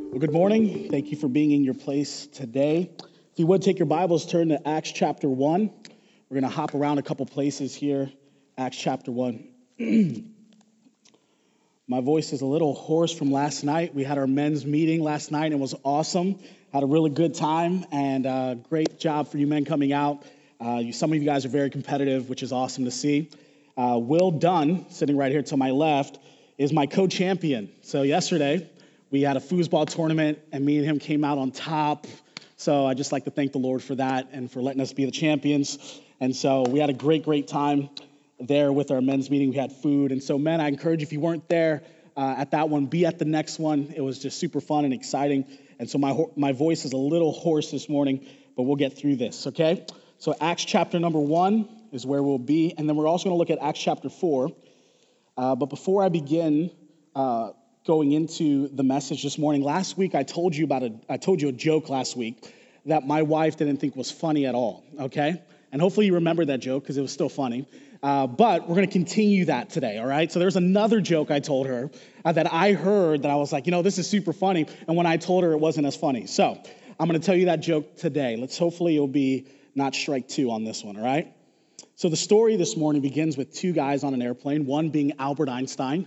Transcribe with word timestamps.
Well, 0.00 0.18
good 0.18 0.32
morning. 0.32 0.88
Thank 0.90 1.10
you 1.10 1.18
for 1.18 1.28
being 1.28 1.50
in 1.50 1.62
your 1.62 1.74
place 1.74 2.26
today. 2.26 2.90
If 2.98 3.38
you 3.38 3.46
would 3.48 3.60
take 3.60 3.78
your 3.78 3.84
Bibles, 3.84 4.24
turn 4.24 4.48
to 4.48 4.66
Acts 4.66 4.92
chapter 4.92 5.28
1. 5.28 5.87
We're 6.30 6.40
going 6.40 6.50
to 6.50 6.54
hop 6.54 6.74
around 6.74 6.98
a 6.98 7.02
couple 7.02 7.24
places 7.24 7.74
here. 7.74 8.12
Acts 8.58 8.76
chapter 8.76 9.10
1. 9.10 9.48
My 11.88 12.02
voice 12.02 12.34
is 12.34 12.42
a 12.42 12.46
little 12.46 12.74
hoarse 12.74 13.14
from 13.14 13.32
last 13.32 13.64
night. 13.64 13.94
We 13.94 14.04
had 14.04 14.18
our 14.18 14.26
men's 14.26 14.66
meeting 14.66 15.02
last 15.02 15.32
night 15.32 15.46
and 15.46 15.54
it 15.54 15.58
was 15.58 15.74
awesome. 15.84 16.38
Had 16.70 16.82
a 16.82 16.86
really 16.86 17.08
good 17.08 17.34
time 17.34 17.86
and 17.90 18.26
uh, 18.26 18.56
great 18.56 18.98
job 18.98 19.28
for 19.28 19.38
you 19.38 19.46
men 19.46 19.64
coming 19.64 19.94
out. 19.94 20.22
Uh, 20.62 20.74
you, 20.74 20.92
some 20.92 21.10
of 21.14 21.18
you 21.18 21.24
guys 21.24 21.46
are 21.46 21.48
very 21.48 21.70
competitive, 21.70 22.28
which 22.28 22.42
is 22.42 22.52
awesome 22.52 22.84
to 22.84 22.90
see. 22.90 23.30
Uh, 23.78 23.98
Will 23.98 24.30
Dunn, 24.30 24.84
sitting 24.90 25.16
right 25.16 25.32
here 25.32 25.40
to 25.44 25.56
my 25.56 25.70
left, 25.70 26.18
is 26.58 26.74
my 26.74 26.84
co 26.84 27.06
champion. 27.06 27.70
So, 27.80 28.02
yesterday, 28.02 28.68
we 29.10 29.22
had 29.22 29.38
a 29.38 29.40
foosball 29.40 29.88
tournament 29.88 30.40
and 30.52 30.62
me 30.62 30.76
and 30.76 30.84
him 30.84 30.98
came 30.98 31.24
out 31.24 31.38
on 31.38 31.52
top. 31.52 32.06
So, 32.58 32.84
I 32.84 32.92
just 32.92 33.12
like 33.12 33.24
to 33.24 33.30
thank 33.30 33.52
the 33.52 33.58
Lord 33.58 33.82
for 33.82 33.94
that 33.94 34.28
and 34.32 34.50
for 34.50 34.60
letting 34.60 34.82
us 34.82 34.92
be 34.92 35.06
the 35.06 35.10
champions. 35.10 36.02
And 36.20 36.34
so 36.34 36.62
we 36.62 36.80
had 36.80 36.90
a 36.90 36.94
great, 36.94 37.24
great 37.24 37.48
time 37.48 37.90
there 38.40 38.72
with 38.72 38.90
our 38.90 39.00
men's 39.00 39.30
meeting. 39.30 39.50
We 39.50 39.56
had 39.56 39.72
food. 39.72 40.12
And 40.12 40.22
so, 40.22 40.38
men, 40.38 40.60
I 40.60 40.68
encourage 40.68 41.02
if 41.02 41.12
you 41.12 41.20
weren't 41.20 41.48
there 41.48 41.82
uh, 42.16 42.34
at 42.38 42.50
that 42.52 42.68
one, 42.68 42.86
be 42.86 43.06
at 43.06 43.18
the 43.18 43.24
next 43.24 43.58
one. 43.58 43.92
It 43.94 44.00
was 44.00 44.18
just 44.18 44.38
super 44.38 44.60
fun 44.60 44.84
and 44.84 44.92
exciting. 44.92 45.46
And 45.78 45.88
so 45.88 45.98
my, 45.98 46.24
my 46.36 46.52
voice 46.52 46.84
is 46.84 46.92
a 46.92 46.96
little 46.96 47.32
hoarse 47.32 47.70
this 47.70 47.88
morning, 47.88 48.26
but 48.56 48.64
we'll 48.64 48.76
get 48.76 48.96
through 48.96 49.16
this, 49.16 49.46
okay? 49.46 49.86
So, 50.18 50.34
Acts 50.40 50.64
chapter 50.64 50.98
number 50.98 51.20
one 51.20 51.68
is 51.92 52.04
where 52.04 52.22
we'll 52.22 52.38
be. 52.38 52.74
And 52.76 52.88
then 52.88 52.96
we're 52.96 53.06
also 53.06 53.24
going 53.24 53.34
to 53.34 53.38
look 53.38 53.50
at 53.50 53.64
Acts 53.64 53.80
chapter 53.80 54.08
four. 54.08 54.50
Uh, 55.36 55.54
but 55.54 55.66
before 55.66 56.02
I 56.02 56.08
begin, 56.08 56.72
uh, 57.14 57.50
going 57.88 58.12
into 58.12 58.68
the 58.68 58.82
message 58.82 59.22
this 59.22 59.38
morning. 59.38 59.62
Last 59.62 59.96
week 59.96 60.14
I 60.14 60.22
told 60.22 60.54
you 60.54 60.64
about 60.64 60.82
a 60.82 60.92
I 61.08 61.16
told 61.16 61.40
you 61.40 61.48
a 61.48 61.52
joke 61.52 61.88
last 61.88 62.16
week 62.16 62.36
that 62.84 63.06
my 63.06 63.22
wife 63.22 63.56
didn't 63.56 63.78
think 63.78 63.96
was 63.96 64.10
funny 64.10 64.44
at 64.44 64.54
all. 64.54 64.84
Okay, 65.00 65.42
and 65.72 65.80
hopefully 65.80 66.06
you 66.06 66.14
remember 66.14 66.44
that 66.46 66.60
joke 66.60 66.82
because 66.82 66.96
it 66.96 67.02
was 67.02 67.12
still 67.12 67.28
funny. 67.28 67.66
Uh, 68.02 68.26
but 68.26 68.68
we're 68.68 68.76
going 68.76 68.86
to 68.86 68.92
continue 68.92 69.46
that 69.46 69.70
today, 69.70 69.98
all 69.98 70.06
right? 70.06 70.30
So 70.30 70.38
there's 70.38 70.56
another 70.56 71.00
joke 71.00 71.30
I 71.30 71.40
told 71.40 71.66
her 71.66 71.90
uh, 72.24 72.32
that 72.32 72.52
I 72.52 72.72
heard 72.72 73.22
that 73.22 73.30
I 73.30 73.34
was 73.34 73.52
like, 73.52 73.66
you 73.66 73.72
know, 73.72 73.82
this 73.82 73.98
is 73.98 74.08
super 74.08 74.32
funny. 74.32 74.66
And 74.86 74.96
when 74.96 75.06
I 75.06 75.16
told 75.16 75.42
her, 75.42 75.52
it 75.52 75.58
wasn't 75.58 75.86
as 75.86 75.96
funny. 75.96 76.26
So 76.26 76.62
I'm 77.00 77.08
going 77.08 77.20
to 77.20 77.26
tell 77.26 77.34
you 77.34 77.46
that 77.46 77.60
joke 77.60 77.96
today. 77.96 78.36
Let's 78.36 78.56
hopefully 78.56 78.94
you'll 78.94 79.08
be 79.08 79.48
not 79.74 79.94
strike 79.94 80.28
two 80.28 80.50
on 80.50 80.64
this 80.64 80.84
one, 80.84 80.96
all 80.96 81.04
right? 81.04 81.32
So 81.96 82.08
the 82.08 82.16
story 82.16 82.56
this 82.56 82.76
morning 82.76 83.02
begins 83.02 83.36
with 83.36 83.52
two 83.52 83.72
guys 83.72 84.04
on 84.04 84.14
an 84.14 84.22
airplane, 84.22 84.66
one 84.66 84.90
being 84.90 85.14
Albert 85.18 85.48
Einstein 85.48 86.06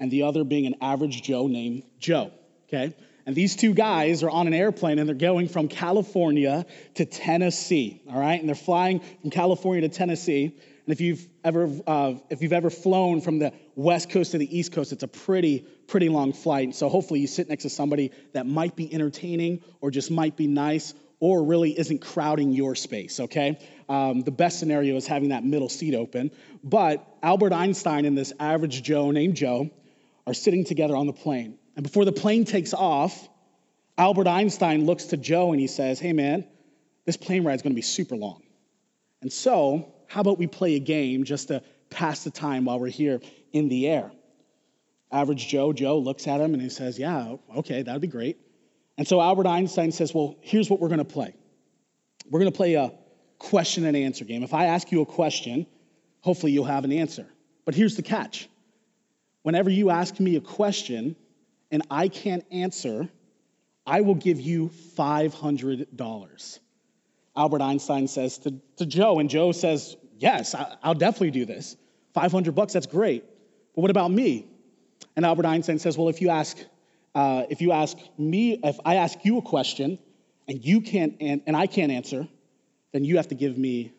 and 0.00 0.10
the 0.10 0.24
other 0.24 0.42
being 0.42 0.66
an 0.66 0.74
average 0.80 1.22
Joe 1.22 1.46
named 1.46 1.84
Joe, 2.00 2.32
okay? 2.68 2.94
And 3.26 3.34
these 3.34 3.56
two 3.56 3.74
guys 3.74 4.22
are 4.22 4.30
on 4.30 4.46
an 4.46 4.54
airplane 4.54 4.98
and 4.98 5.08
they're 5.08 5.14
going 5.14 5.48
from 5.48 5.68
California 5.68 6.66
to 6.94 7.04
Tennessee, 7.04 8.02
all 8.10 8.18
right? 8.18 8.40
And 8.40 8.48
they're 8.48 8.54
flying 8.54 9.00
from 9.20 9.30
California 9.30 9.88
to 9.88 9.94
Tennessee. 9.94 10.44
And 10.44 10.92
if 10.92 11.00
you've 11.00 11.26
ever, 11.44 11.70
uh, 11.86 12.14
if 12.30 12.42
you've 12.42 12.52
ever 12.52 12.70
flown 12.70 13.20
from 13.20 13.38
the 13.38 13.52
west 13.76 14.10
coast 14.10 14.32
to 14.32 14.38
the 14.38 14.58
east 14.58 14.72
coast, 14.72 14.92
it's 14.92 15.02
a 15.02 15.08
pretty, 15.08 15.66
pretty 15.86 16.08
long 16.08 16.32
flight. 16.32 16.74
So 16.74 16.88
hopefully 16.88 17.20
you 17.20 17.26
sit 17.26 17.48
next 17.48 17.62
to 17.62 17.70
somebody 17.70 18.12
that 18.32 18.46
might 18.46 18.74
be 18.74 18.92
entertaining 18.92 19.62
or 19.80 19.90
just 19.90 20.10
might 20.10 20.36
be 20.36 20.46
nice 20.46 20.94
or 21.20 21.44
really 21.44 21.78
isn't 21.78 22.00
crowding 22.00 22.50
your 22.52 22.74
space, 22.74 23.20
okay? 23.20 23.58
Um, 23.88 24.22
the 24.22 24.30
best 24.30 24.58
scenario 24.58 24.96
is 24.96 25.06
having 25.06 25.28
that 25.28 25.44
middle 25.44 25.68
seat 25.68 25.94
open. 25.94 26.30
But 26.64 27.06
Albert 27.22 27.52
Einstein 27.52 28.06
and 28.06 28.16
this 28.16 28.32
average 28.40 28.82
Joe 28.82 29.10
named 29.10 29.36
Joe 29.36 29.70
are 30.26 30.34
sitting 30.34 30.64
together 30.64 30.96
on 30.96 31.06
the 31.06 31.12
plane. 31.12 31.58
And 31.80 31.86
before 31.86 32.04
the 32.04 32.12
plane 32.12 32.44
takes 32.44 32.74
off, 32.74 33.26
Albert 33.96 34.26
Einstein 34.26 34.84
looks 34.84 35.06
to 35.06 35.16
Joe 35.16 35.52
and 35.52 35.58
he 35.58 35.66
says, 35.66 35.98
Hey, 35.98 36.12
man, 36.12 36.44
this 37.06 37.16
plane 37.16 37.42
ride 37.42 37.54
is 37.54 37.62
going 37.62 37.72
to 37.72 37.74
be 37.74 37.80
super 37.80 38.16
long. 38.16 38.42
And 39.22 39.32
so, 39.32 39.90
how 40.06 40.20
about 40.20 40.36
we 40.36 40.46
play 40.46 40.74
a 40.74 40.78
game 40.78 41.24
just 41.24 41.48
to 41.48 41.62
pass 41.88 42.22
the 42.22 42.30
time 42.30 42.66
while 42.66 42.78
we're 42.78 42.88
here 42.88 43.22
in 43.54 43.70
the 43.70 43.88
air? 43.88 44.12
Average 45.10 45.48
Joe, 45.48 45.72
Joe 45.72 45.98
looks 46.00 46.28
at 46.28 46.38
him 46.38 46.52
and 46.52 46.62
he 46.62 46.68
says, 46.68 46.98
Yeah, 46.98 47.36
okay, 47.56 47.80
that'd 47.80 48.02
be 48.02 48.08
great. 48.08 48.36
And 48.98 49.08
so 49.08 49.18
Albert 49.18 49.46
Einstein 49.46 49.90
says, 49.90 50.12
Well, 50.12 50.36
here's 50.42 50.68
what 50.68 50.80
we're 50.80 50.88
going 50.88 50.98
to 50.98 51.04
play. 51.06 51.32
We're 52.28 52.40
going 52.40 52.52
to 52.52 52.56
play 52.58 52.74
a 52.74 52.92
question 53.38 53.86
and 53.86 53.96
answer 53.96 54.26
game. 54.26 54.42
If 54.42 54.52
I 54.52 54.66
ask 54.66 54.92
you 54.92 55.00
a 55.00 55.06
question, 55.06 55.66
hopefully 56.20 56.52
you'll 56.52 56.64
have 56.66 56.84
an 56.84 56.92
answer. 56.92 57.26
But 57.64 57.74
here's 57.74 57.96
the 57.96 58.02
catch 58.02 58.50
whenever 59.44 59.70
you 59.70 59.88
ask 59.88 60.20
me 60.20 60.36
a 60.36 60.42
question, 60.42 61.16
and 61.70 61.82
I 61.90 62.08
can't 62.08 62.44
answer, 62.50 63.08
I 63.86 64.02
will 64.02 64.14
give 64.14 64.40
you 64.40 64.70
$500. 64.96 66.58
Albert 67.36 67.62
Einstein 67.62 68.08
says 68.08 68.38
to, 68.38 68.54
to 68.76 68.86
Joe, 68.86 69.18
and 69.18 69.30
Joe 69.30 69.52
says, 69.52 69.96
Yes, 70.18 70.54
I, 70.54 70.76
will 70.84 70.94
definitely 70.94 71.30
do 71.30 71.46
this. 71.46 71.76
500 72.12 72.54
bucks, 72.54 72.74
that's 72.74 72.86
great. 72.86 73.24
But 73.74 73.82
what 73.82 73.90
about 73.90 74.10
me? 74.10 74.46
And 75.16 75.24
Albert 75.24 75.46
Einstein 75.46 75.78
says, 75.78 75.96
Well, 75.96 76.08
if 76.08 76.20
you 76.20 76.30
ask, 76.30 76.56
uh, 77.14 77.44
if 77.48 77.60
you 77.62 77.72
ask 77.72 77.96
me, 78.18 78.60
if 78.62 78.78
I 78.84 78.96
ask 78.96 79.24
you 79.24 79.38
a 79.38 79.42
question 79.42 79.98
and 80.46 80.64
you 80.64 80.82
can't, 80.82 81.16
and, 81.20 81.42
and 81.46 81.56
I 81.56 81.66
can't 81.66 81.90
answer, 81.90 82.28
then 82.92 83.04
you 83.04 83.16
have 83.16 83.28
to 83.28 83.34
give 83.34 83.56
me 83.56 83.92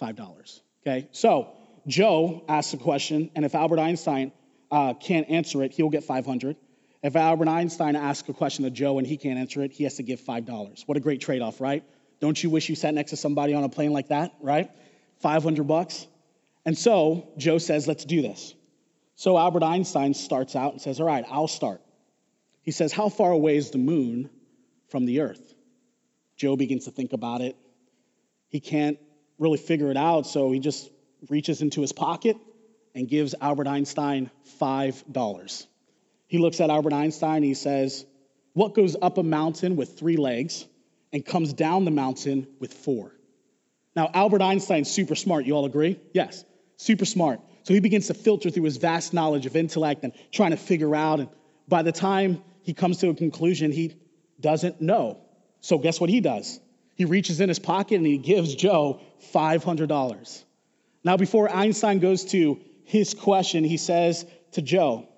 $5. 0.00 0.60
Okay? 0.82 1.08
So 1.12 1.48
Joe 1.86 2.44
asks 2.48 2.74
a 2.74 2.76
question, 2.76 3.30
and 3.34 3.44
if 3.44 3.54
Albert 3.54 3.78
Einstein 3.78 4.32
uh, 4.70 4.94
can't 4.94 5.30
answer 5.30 5.62
it, 5.62 5.72
he'll 5.72 5.90
get 5.90 6.04
500. 6.04 6.56
If 7.04 7.16
Albert 7.16 7.48
Einstein 7.48 7.96
asks 7.96 8.26
a 8.30 8.32
question 8.32 8.64
to 8.64 8.70
Joe 8.70 8.96
and 8.96 9.06
he 9.06 9.18
can't 9.18 9.38
answer 9.38 9.62
it, 9.62 9.72
he 9.72 9.84
has 9.84 9.96
to 9.96 10.02
give 10.02 10.22
$5. 10.22 10.84
What 10.86 10.96
a 10.96 11.00
great 11.00 11.20
trade 11.20 11.42
off, 11.42 11.60
right? 11.60 11.84
Don't 12.18 12.42
you 12.42 12.48
wish 12.48 12.70
you 12.70 12.74
sat 12.74 12.94
next 12.94 13.10
to 13.10 13.18
somebody 13.18 13.52
on 13.52 13.62
a 13.62 13.68
plane 13.68 13.92
like 13.92 14.08
that, 14.08 14.32
right? 14.40 14.70
500 15.20 15.64
bucks. 15.64 16.06
And 16.64 16.78
so 16.78 17.28
Joe 17.36 17.58
says, 17.58 17.86
let's 17.86 18.06
do 18.06 18.22
this. 18.22 18.54
So 19.16 19.36
Albert 19.36 19.62
Einstein 19.62 20.14
starts 20.14 20.56
out 20.56 20.72
and 20.72 20.80
says, 20.80 20.98
all 20.98 21.06
right, 21.06 21.26
I'll 21.28 21.46
start. 21.46 21.82
He 22.62 22.70
says, 22.70 22.90
how 22.90 23.10
far 23.10 23.32
away 23.32 23.58
is 23.58 23.70
the 23.70 23.76
moon 23.76 24.30
from 24.88 25.04
the 25.04 25.20
earth? 25.20 25.54
Joe 26.38 26.56
begins 26.56 26.86
to 26.86 26.90
think 26.90 27.12
about 27.12 27.42
it. 27.42 27.54
He 28.48 28.60
can't 28.60 28.96
really 29.38 29.58
figure 29.58 29.90
it 29.90 29.98
out, 29.98 30.26
so 30.26 30.50
he 30.52 30.58
just 30.58 30.88
reaches 31.28 31.60
into 31.60 31.82
his 31.82 31.92
pocket 31.92 32.38
and 32.94 33.06
gives 33.06 33.34
Albert 33.42 33.66
Einstein 33.66 34.30
$5. 34.58 35.66
He 36.26 36.38
looks 36.38 36.60
at 36.60 36.70
Albert 36.70 36.92
Einstein 36.92 37.36
and 37.36 37.44
he 37.44 37.54
says, 37.54 38.04
What 38.52 38.74
goes 38.74 38.96
up 39.00 39.18
a 39.18 39.22
mountain 39.22 39.76
with 39.76 39.98
three 39.98 40.16
legs 40.16 40.66
and 41.12 41.24
comes 41.24 41.52
down 41.52 41.84
the 41.84 41.90
mountain 41.90 42.46
with 42.60 42.72
four? 42.72 43.12
Now, 43.94 44.10
Albert 44.12 44.42
Einstein's 44.42 44.90
super 44.90 45.14
smart. 45.14 45.46
You 45.46 45.54
all 45.54 45.66
agree? 45.66 46.00
Yes, 46.12 46.44
super 46.76 47.04
smart. 47.04 47.40
So 47.62 47.72
he 47.72 47.80
begins 47.80 48.08
to 48.08 48.14
filter 48.14 48.50
through 48.50 48.64
his 48.64 48.76
vast 48.76 49.14
knowledge 49.14 49.46
of 49.46 49.56
intellect 49.56 50.04
and 50.04 50.12
trying 50.32 50.50
to 50.50 50.56
figure 50.56 50.94
out. 50.94 51.20
And 51.20 51.28
by 51.68 51.82
the 51.82 51.92
time 51.92 52.42
he 52.62 52.74
comes 52.74 52.98
to 52.98 53.08
a 53.08 53.14
conclusion, 53.14 53.72
he 53.72 53.94
doesn't 54.40 54.80
know. 54.80 55.20
So 55.60 55.78
guess 55.78 56.00
what 56.00 56.10
he 56.10 56.20
does? 56.20 56.60
He 56.96 57.04
reaches 57.04 57.40
in 57.40 57.48
his 57.48 57.58
pocket 57.58 57.96
and 57.96 58.06
he 58.06 58.18
gives 58.18 58.54
Joe 58.54 59.00
$500. 59.32 60.44
Now, 61.02 61.16
before 61.16 61.50
Einstein 61.50 62.00
goes 62.00 62.24
to 62.26 62.60
his 62.84 63.14
question, 63.14 63.64
he 63.64 63.76
says 63.76 64.26
to 64.52 64.62
Joe, 64.62 65.08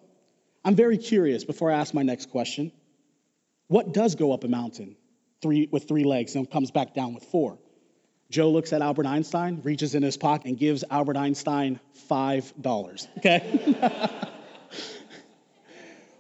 I'm 0.67 0.75
very 0.75 0.99
curious 0.99 1.45
before 1.45 1.71
I 1.71 1.79
ask 1.79 1.95
my 1.95 2.03
next 2.03 2.31
question. 2.31 2.73
What 3.69 3.95
does 3.95 4.17
go 4.17 4.33
up 4.33 4.43
a 4.43 4.49
mountain 4.49 4.97
three, 5.41 5.69
with 5.71 5.87
three 5.87 6.03
legs 6.03 6.35
and 6.35 6.51
comes 6.51 6.73
back 6.73 6.93
down 6.93 7.15
with 7.15 7.23
four? 7.23 7.57
Joe 8.31 8.51
looks 8.51 8.73
at 8.73 8.83
Albert 8.83 9.07
Einstein, 9.07 9.61
reaches 9.63 9.95
in 9.95 10.03
his 10.03 10.17
pocket, 10.17 10.49
and 10.49 10.59
gives 10.59 10.83
Albert 10.91 11.17
Einstein 11.19 11.79
$5. 12.11 13.07
Okay? 13.19 13.79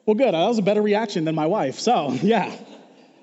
well, 0.07 0.15
good. 0.15 0.33
That 0.33 0.47
was 0.47 0.59
a 0.59 0.63
better 0.63 0.83
reaction 0.83 1.25
than 1.25 1.35
my 1.35 1.47
wife. 1.47 1.81
So, 1.81 2.13
yeah, 2.23 2.57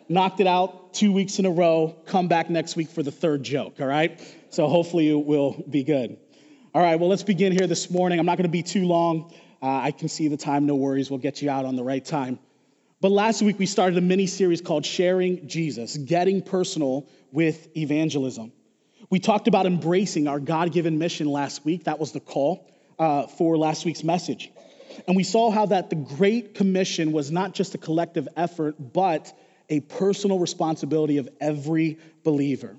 knocked 0.10 0.42
it 0.42 0.48
out 0.48 0.94
two 0.94 1.14
weeks 1.14 1.40
in 1.40 1.46
a 1.46 1.52
row. 1.52 1.96
Come 2.06 2.28
back 2.28 2.50
next 2.50 2.76
week 2.76 2.90
for 2.90 3.02
the 3.02 3.12
third 3.12 3.44
joke, 3.44 3.76
all 3.80 3.88
right? 3.88 4.20
So, 4.50 4.68
hopefully, 4.68 5.10
it 5.10 5.26
will 5.26 5.64
be 5.70 5.86
good. 5.86 6.18
All 6.76 6.82
right, 6.82 7.00
well, 7.00 7.08
let's 7.08 7.24
begin 7.24 7.54
here 7.54 7.68
this 7.68 7.90
morning. 7.90 8.20
I'm 8.20 8.26
not 8.26 8.38
going 8.38 8.44
to 8.44 8.50
be 8.50 8.64
too 8.64 8.84
long. 8.84 9.32
Uh, 9.64 9.80
I 9.82 9.92
can 9.92 10.10
see 10.10 10.28
the 10.28 10.36
time, 10.36 10.66
no 10.66 10.76
worries. 10.76 11.10
We'll 11.10 11.20
get 11.20 11.42
you 11.42 11.50
out 11.50 11.64
on 11.64 11.78
the 11.78 11.86
right 11.86 12.04
time. 12.04 12.38
But 13.00 13.14
last 13.14 13.42
week 13.42 13.58
we 13.58 13.66
started 13.66 13.98
a 13.98 14.02
mini 14.02 14.28
series 14.28 14.60
called 14.60 14.86
Sharing 14.86 15.48
Jesus, 15.48 15.96
Getting 15.96 16.42
Personal 16.42 17.08
with 17.32 17.70
Evangelism. 17.78 18.52
We 19.10 19.20
talked 19.20 19.48
about 19.48 19.66
embracing 19.66 20.28
our 20.28 20.42
God 20.42 20.74
given 20.74 20.98
mission 20.98 21.28
last 21.28 21.64
week. 21.64 21.86
That 21.86 21.98
was 21.98 22.12
the 22.12 22.20
call 22.20 22.70
uh, 23.00 23.28
for 23.28 23.58
last 23.58 23.86
week's 23.86 24.04
message. 24.04 24.52
And 25.08 25.16
we 25.16 25.24
saw 25.24 25.50
how 25.50 25.68
that 25.68 25.90
the 25.90 25.96
Great 25.96 26.56
Commission 26.56 27.14
was 27.14 27.32
not 27.32 27.54
just 27.54 27.74
a 27.74 27.78
collective 27.78 28.28
effort, 28.36 28.76
but 28.92 29.32
a 29.70 29.80
personal 29.80 30.40
responsibility 30.40 31.20
of 31.20 31.30
every 31.40 32.00
believer. 32.26 32.76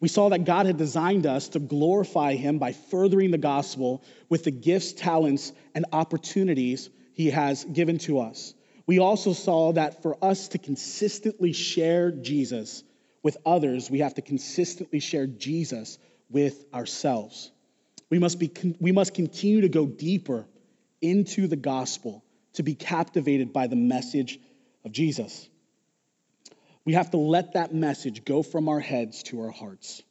We 0.00 0.08
saw 0.08 0.28
that 0.28 0.44
God 0.44 0.66
had 0.66 0.76
designed 0.76 1.26
us 1.26 1.48
to 1.50 1.58
glorify 1.58 2.34
Him 2.34 2.58
by 2.58 2.72
furthering 2.72 3.30
the 3.30 3.38
gospel 3.38 4.02
with 4.28 4.44
the 4.44 4.50
gifts, 4.50 4.92
talents, 4.92 5.52
and 5.74 5.86
opportunities 5.92 6.90
He 7.14 7.30
has 7.30 7.64
given 7.64 7.98
to 8.00 8.20
us. 8.20 8.54
We 8.86 8.98
also 8.98 9.32
saw 9.32 9.72
that 9.72 10.02
for 10.02 10.16
us 10.22 10.48
to 10.48 10.58
consistently 10.58 11.52
share 11.52 12.10
Jesus 12.10 12.84
with 13.22 13.36
others, 13.44 13.90
we 13.90 14.00
have 14.00 14.14
to 14.14 14.22
consistently 14.22 15.00
share 15.00 15.26
Jesus 15.26 15.98
with 16.30 16.64
ourselves. 16.72 17.50
We 18.08 18.18
must, 18.20 18.38
be, 18.38 18.52
we 18.78 18.92
must 18.92 19.14
continue 19.14 19.62
to 19.62 19.68
go 19.68 19.86
deeper 19.86 20.46
into 21.00 21.48
the 21.48 21.56
gospel 21.56 22.24
to 22.52 22.62
be 22.62 22.74
captivated 22.74 23.52
by 23.52 23.66
the 23.66 23.76
message 23.76 24.38
of 24.84 24.92
Jesus. 24.92 25.48
We 26.86 26.92
have 26.92 27.10
to 27.10 27.16
let 27.16 27.54
that 27.54 27.74
message 27.74 28.24
go 28.24 28.44
from 28.44 28.68
our 28.68 28.78
heads 28.78 29.24
to 29.24 29.40
our 29.42 29.50
hearts. 29.50 30.02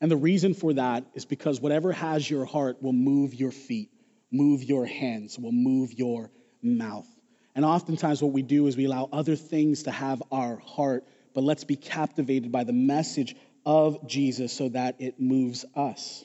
And 0.00 0.10
the 0.10 0.16
reason 0.16 0.54
for 0.54 0.72
that 0.72 1.04
is 1.14 1.26
because 1.26 1.60
whatever 1.60 1.92
has 1.92 2.28
your 2.28 2.46
heart 2.46 2.82
will 2.82 2.94
move 2.94 3.34
your 3.34 3.52
feet, 3.52 3.90
move 4.32 4.64
your 4.64 4.86
hands, 4.86 5.38
will 5.38 5.52
move 5.52 5.92
your 5.92 6.30
mouth. 6.62 7.06
And 7.54 7.64
oftentimes, 7.64 8.22
what 8.22 8.32
we 8.32 8.42
do 8.42 8.66
is 8.66 8.76
we 8.76 8.86
allow 8.86 9.08
other 9.12 9.36
things 9.36 9.84
to 9.84 9.90
have 9.90 10.22
our 10.32 10.56
heart, 10.56 11.04
but 11.34 11.44
let's 11.44 11.64
be 11.64 11.76
captivated 11.76 12.50
by 12.50 12.64
the 12.64 12.72
message 12.72 13.36
of 13.66 14.06
Jesus 14.08 14.52
so 14.52 14.70
that 14.70 14.96
it 15.00 15.20
moves 15.20 15.66
us. 15.74 16.24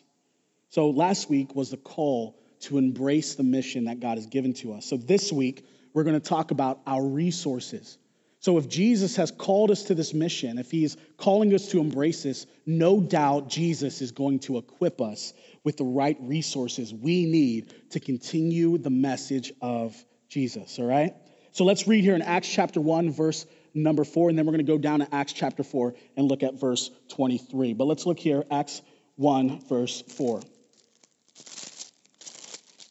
So, 0.69 0.89
last 0.89 1.29
week 1.29 1.53
was 1.53 1.69
the 1.69 1.77
call 1.77 2.37
to 2.61 2.77
embrace 2.77 3.35
the 3.35 3.43
mission 3.43 3.85
that 3.85 3.99
God 3.99 4.17
has 4.17 4.27
given 4.27 4.53
to 4.55 4.73
us. 4.73 4.85
So, 4.85 4.95
this 4.95 5.33
week, 5.33 5.65
we're 5.93 6.03
going 6.05 6.19
to 6.19 6.25
talk 6.29 6.51
about 6.51 6.79
our 6.87 7.05
resources. 7.05 7.97
So, 8.41 8.57
if 8.57 8.67
Jesus 8.67 9.17
has 9.17 9.29
called 9.29 9.69
us 9.69 9.83
to 9.83 9.95
this 9.95 10.15
mission, 10.15 10.57
if 10.57 10.71
he's 10.71 10.97
calling 11.17 11.53
us 11.53 11.67
to 11.69 11.79
embrace 11.79 12.23
this, 12.23 12.47
no 12.65 12.99
doubt 12.99 13.49
Jesus 13.49 14.01
is 14.01 14.11
going 14.11 14.39
to 14.39 14.57
equip 14.57 14.99
us 14.99 15.33
with 15.63 15.77
the 15.77 15.83
right 15.83 16.17
resources 16.19 16.91
we 16.91 17.27
need 17.27 17.71
to 17.91 17.99
continue 17.99 18.79
the 18.79 18.89
message 18.89 19.53
of 19.61 19.95
Jesus, 20.27 20.79
all 20.79 20.85
right? 20.85 21.13
So, 21.51 21.65
let's 21.65 21.87
read 21.87 22.03
here 22.03 22.15
in 22.15 22.23
Acts 22.23 22.49
chapter 22.49 22.81
1, 22.81 23.11
verse 23.11 23.45
number 23.75 24.03
4, 24.03 24.29
and 24.29 24.39
then 24.39 24.47
we're 24.47 24.53
going 24.53 24.65
to 24.65 24.71
go 24.71 24.79
down 24.79 25.01
to 25.01 25.15
Acts 25.15 25.33
chapter 25.33 25.61
4 25.61 25.93
and 26.17 26.27
look 26.27 26.41
at 26.41 26.59
verse 26.59 26.89
23. 27.09 27.73
But 27.73 27.85
let's 27.85 28.07
look 28.07 28.17
here, 28.17 28.43
Acts 28.49 28.81
1, 29.17 29.67
verse 29.69 30.01
4. 30.01 30.41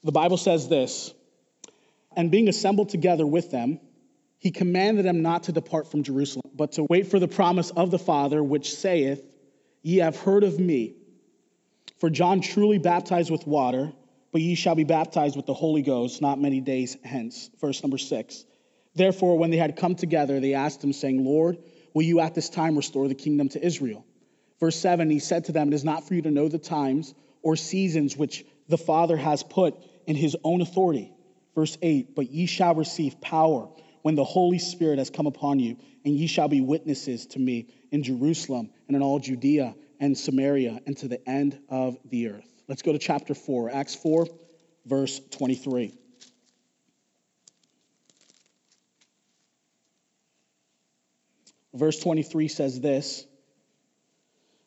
The 0.05 0.13
Bible 0.13 0.37
says 0.37 0.69
this 0.69 1.13
And 2.17 2.31
being 2.31 2.49
assembled 2.49 2.91
together 2.91 3.27
with 3.27 3.51
them, 3.51 3.81
he 4.41 4.51
commanded 4.51 5.05
them 5.05 5.21
not 5.21 5.45
to 5.45 5.53
depart 5.53 5.91
from 5.91 6.03
Jerusalem, 6.03 6.51
but 6.55 6.73
to 6.73 6.85
wait 6.85 7.09
for 7.09 7.19
the 7.19 7.29
promise 7.29 7.71
of 7.71 7.91
the 7.91 7.99
Father, 7.99 8.43
which 8.43 8.75
saith, 8.75 9.23
Ye 9.83 9.99
have 9.99 10.17
heard 10.17 10.45
of 10.45 10.59
me. 10.59 10.95
For 11.99 12.09
John 12.09 12.41
truly 12.41 12.79
baptized 12.79 13.31
with 13.31 13.47
water, 13.47 13.93
but 14.33 14.41
ye 14.41 14.55
shall 14.55 14.75
be 14.75 14.85
baptized 14.85 15.37
with 15.37 15.45
the 15.45 15.53
Holy 15.53 15.83
Ghost 15.83 16.23
not 16.23 16.41
many 16.41 16.63
days 16.63 16.97
hence. 17.05 17.51
Verse 17.61 17.83
number 17.83 17.99
six. 17.99 18.47
Therefore, 18.95 19.37
when 19.37 19.51
they 19.51 19.59
had 19.59 19.77
come 19.77 19.95
together, 19.95 20.41
they 20.41 20.55
asked 20.55 20.83
him, 20.83 20.95
saying, 20.95 21.23
Lord, 21.23 21.59
will 21.93 22.03
you 22.03 22.21
at 22.21 22.35
this 22.35 22.49
time 22.49 22.77
restore 22.77 23.09
the 23.09 23.15
kingdom 23.15 23.51
to 23.51 23.65
Israel? 23.65 24.07
Verse 24.59 24.77
7 24.77 25.11
He 25.11 25.19
said 25.19 25.45
to 25.45 25.53
them, 25.53 25.69
It 25.69 25.75
is 25.75 25.85
not 25.85 26.09
for 26.09 26.15
you 26.15 26.23
to 26.23 26.31
know 26.31 26.49
the 26.49 26.59
times 26.59 27.15
or 27.43 27.57
seasons 27.57 28.17
which 28.17 28.47
the 28.69 28.79
Father 28.79 29.19
has 29.19 29.43
put 29.43 29.75
in 30.07 30.17
his 30.17 30.35
own 30.43 30.63
authority. 30.63 31.13
Verse 31.55 31.77
8 31.83 32.15
But 32.15 32.31
ye 32.31 32.47
shall 32.47 32.75
receive 32.75 33.21
power 33.21 33.69
when 34.03 34.15
the 34.15 34.25
Holy 34.25 34.59
Spirit 34.59 34.99
has 34.99 35.11
come 35.11 35.27
upon 35.27 35.59
you, 35.59 35.77
and 36.05 36.15
ye 36.15 36.27
shall 36.27 36.49
be 36.49 36.61
witnesses 36.61 37.27
to 37.27 37.39
me 37.39 37.69
in 37.91 38.03
Jerusalem 38.03 38.71
and 38.89 38.97
in 38.97 39.03
all 39.03 39.19
Judea 39.19 39.75
and 39.99 40.17
Samaria 40.17 40.81
and 40.87 40.97
to 40.99 41.09
the 41.09 41.29
end 41.29 41.59
of 41.69 41.97
the 42.05 42.29
earth. 42.29 42.47
Let's 42.69 42.83
go 42.83 42.93
to 42.93 42.99
chapter 42.99 43.35
4, 43.35 43.71
Acts 43.71 43.95
4, 43.97 44.27
verse 44.87 45.21
23. 45.31 45.95
Verse 51.75 51.99
23 52.01 52.49
says 52.49 52.81
this 52.81 53.25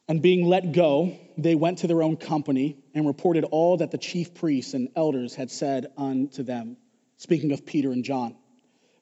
And 0.08 0.22
being 0.22 0.46
let 0.46 0.72
go, 0.72 1.18
they 1.38 1.56
went 1.56 1.80
to 1.80 1.88
their 1.88 2.04
own 2.04 2.18
company 2.18 2.78
and 2.94 3.08
reported 3.08 3.44
all 3.46 3.78
that 3.78 3.92
the 3.92 3.98
chief 3.98 4.34
priests 4.34 4.74
and 4.74 4.90
elders 4.96 5.36
had 5.36 5.52
said 5.52 5.88
unto 5.98 6.44
them. 6.44 6.78
Speaking 7.18 7.52
of 7.52 7.66
Peter 7.66 7.92
and 7.92 8.04
John. 8.04 8.36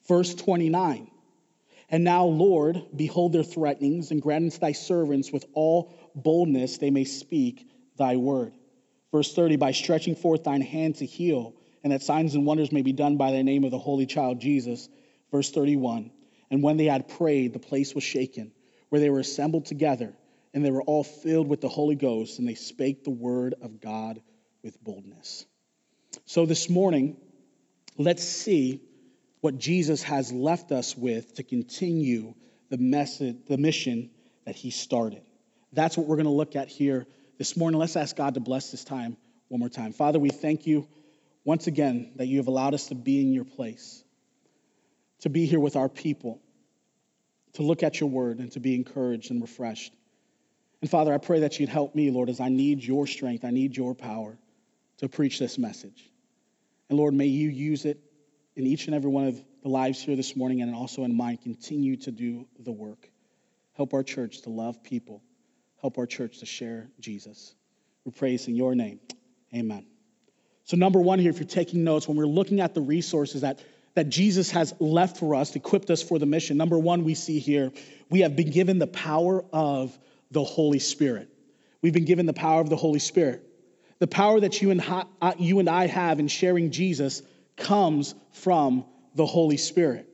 Verse 0.07 0.33
29 0.35 1.09
And 1.89 2.03
now, 2.03 2.25
Lord, 2.25 2.81
behold 2.95 3.33
their 3.33 3.43
threatenings, 3.43 4.11
and 4.11 4.21
grant 4.21 4.45
unto 4.45 4.59
thy 4.59 4.71
servants 4.71 5.31
with 5.31 5.45
all 5.53 5.93
boldness 6.15 6.77
they 6.77 6.89
may 6.89 7.05
speak 7.05 7.67
thy 7.97 8.17
word. 8.17 8.53
Verse 9.11 9.33
30 9.33 9.57
By 9.57 9.71
stretching 9.71 10.15
forth 10.15 10.43
thine 10.43 10.61
hand 10.61 10.95
to 10.97 11.05
heal, 11.05 11.53
and 11.83 11.93
that 11.93 12.03
signs 12.03 12.35
and 12.35 12.45
wonders 12.45 12.71
may 12.71 12.81
be 12.81 12.93
done 12.93 13.17
by 13.17 13.31
the 13.31 13.43
name 13.43 13.63
of 13.63 13.71
the 13.71 13.79
Holy 13.79 14.05
Child 14.05 14.39
Jesus. 14.39 14.89
Verse 15.31 15.51
31 15.51 16.11
And 16.49 16.63
when 16.63 16.77
they 16.77 16.85
had 16.85 17.07
prayed, 17.07 17.53
the 17.53 17.59
place 17.59 17.93
was 17.93 18.03
shaken, 18.03 18.51
where 18.89 19.01
they 19.01 19.09
were 19.09 19.19
assembled 19.19 19.65
together, 19.65 20.13
and 20.53 20.65
they 20.65 20.71
were 20.71 20.83
all 20.83 21.03
filled 21.03 21.47
with 21.47 21.61
the 21.61 21.69
Holy 21.69 21.95
Ghost, 21.95 22.39
and 22.39 22.47
they 22.47 22.55
spake 22.55 23.03
the 23.03 23.09
word 23.09 23.55
of 23.61 23.79
God 23.79 24.21
with 24.63 24.81
boldness. 24.83 25.45
So 26.25 26.45
this 26.45 26.69
morning, 26.69 27.17
let's 27.97 28.23
see 28.23 28.81
what 29.41 29.57
Jesus 29.57 30.03
has 30.03 30.31
left 30.31 30.71
us 30.71 30.95
with 30.95 31.35
to 31.35 31.43
continue 31.43 32.33
the 32.69 32.77
message, 32.77 33.37
the 33.47 33.57
mission 33.57 34.11
that 34.45 34.55
he 34.55 34.69
started. 34.69 35.23
That's 35.73 35.97
what 35.97 36.07
we're 36.07 36.15
going 36.15 36.25
to 36.25 36.31
look 36.31 36.55
at 36.55 36.69
here 36.69 37.05
this 37.37 37.57
morning. 37.57 37.79
Let's 37.79 37.95
ask 37.95 38.15
God 38.15 38.35
to 38.35 38.39
bless 38.39 38.71
this 38.71 38.83
time 38.83 39.17
one 39.47 39.59
more 39.59 39.69
time. 39.69 39.93
Father, 39.93 40.19
we 40.19 40.29
thank 40.29 40.67
you 40.67 40.87
once 41.43 41.67
again 41.67 42.11
that 42.17 42.27
you 42.27 42.37
have 42.37 42.47
allowed 42.47 42.73
us 42.73 42.87
to 42.87 42.95
be 42.95 43.19
in 43.19 43.33
your 43.33 43.45
place, 43.45 44.03
to 45.21 45.29
be 45.29 45.45
here 45.45 45.59
with 45.59 45.75
our 45.75 45.89
people, 45.89 46.39
to 47.53 47.63
look 47.63 47.83
at 47.83 47.99
your 47.99 48.09
word 48.09 48.39
and 48.39 48.51
to 48.51 48.59
be 48.59 48.75
encouraged 48.75 49.31
and 49.31 49.41
refreshed. 49.41 49.93
And 50.81 50.89
Father, 50.89 51.13
I 51.13 51.17
pray 51.17 51.41
that 51.41 51.59
you'd 51.59 51.69
help 51.69 51.95
me, 51.95 52.11
Lord, 52.11 52.29
as 52.29 52.39
I 52.39 52.49
need 52.49 52.83
your 52.83 53.07
strength, 53.07 53.43
I 53.43 53.51
need 53.51 53.75
your 53.75 53.95
power 53.95 54.37
to 54.97 55.09
preach 55.09 55.39
this 55.39 55.57
message. 55.57 56.09
And 56.89 56.97
Lord, 56.97 57.13
may 57.13 57.25
you 57.25 57.49
use 57.49 57.85
it 57.85 57.99
in 58.55 58.65
each 58.65 58.87
and 58.87 58.95
every 58.95 59.09
one 59.09 59.27
of 59.27 59.41
the 59.63 59.69
lives 59.69 60.01
here 60.01 60.15
this 60.15 60.35
morning 60.35 60.61
and 60.61 60.75
also 60.75 61.03
in 61.03 61.15
mine, 61.15 61.37
continue 61.37 61.97
to 61.97 62.11
do 62.11 62.47
the 62.59 62.71
work. 62.71 63.09
Help 63.73 63.93
our 63.93 64.03
church 64.03 64.41
to 64.41 64.49
love 64.49 64.83
people. 64.83 65.21
Help 65.81 65.97
our 65.97 66.05
church 66.05 66.39
to 66.39 66.45
share 66.45 66.89
Jesus. 66.99 67.55
We 68.05 68.11
praise 68.11 68.47
in 68.47 68.55
your 68.55 68.75
name. 68.75 68.99
Amen. 69.55 69.85
So, 70.65 70.77
number 70.77 70.99
one 70.99 71.19
here, 71.19 71.31
if 71.31 71.39
you're 71.39 71.47
taking 71.47 71.83
notes, 71.83 72.07
when 72.07 72.17
we're 72.17 72.25
looking 72.25 72.61
at 72.61 72.73
the 72.73 72.81
resources 72.81 73.41
that, 73.41 73.59
that 73.95 74.09
Jesus 74.09 74.51
has 74.51 74.73
left 74.79 75.17
for 75.17 75.35
us, 75.35 75.55
equipped 75.55 75.89
us 75.89 76.01
for 76.03 76.19
the 76.19 76.25
mission, 76.25 76.57
number 76.57 76.77
one, 76.77 77.03
we 77.03 77.15
see 77.15 77.39
here, 77.39 77.71
we 78.09 78.21
have 78.21 78.35
been 78.35 78.51
given 78.51 78.79
the 78.79 78.87
power 78.87 79.43
of 79.51 79.97
the 80.29 80.43
Holy 80.43 80.79
Spirit. 80.79 81.29
We've 81.81 81.93
been 81.93 82.05
given 82.05 82.25
the 82.25 82.33
power 82.33 82.61
of 82.61 82.69
the 82.69 82.75
Holy 82.75 82.99
Spirit. 82.99 83.43
The 83.99 84.07
power 84.07 84.39
that 84.39 84.61
you 84.61 84.71
and, 84.71 84.81
uh, 85.21 85.33
you 85.37 85.59
and 85.59 85.69
I 85.69 85.87
have 85.87 86.19
in 86.19 86.27
sharing 86.27 86.71
Jesus 86.71 87.21
comes 87.57 88.15
from 88.31 88.85
the 89.15 89.25
Holy 89.25 89.57
Spirit. 89.57 90.07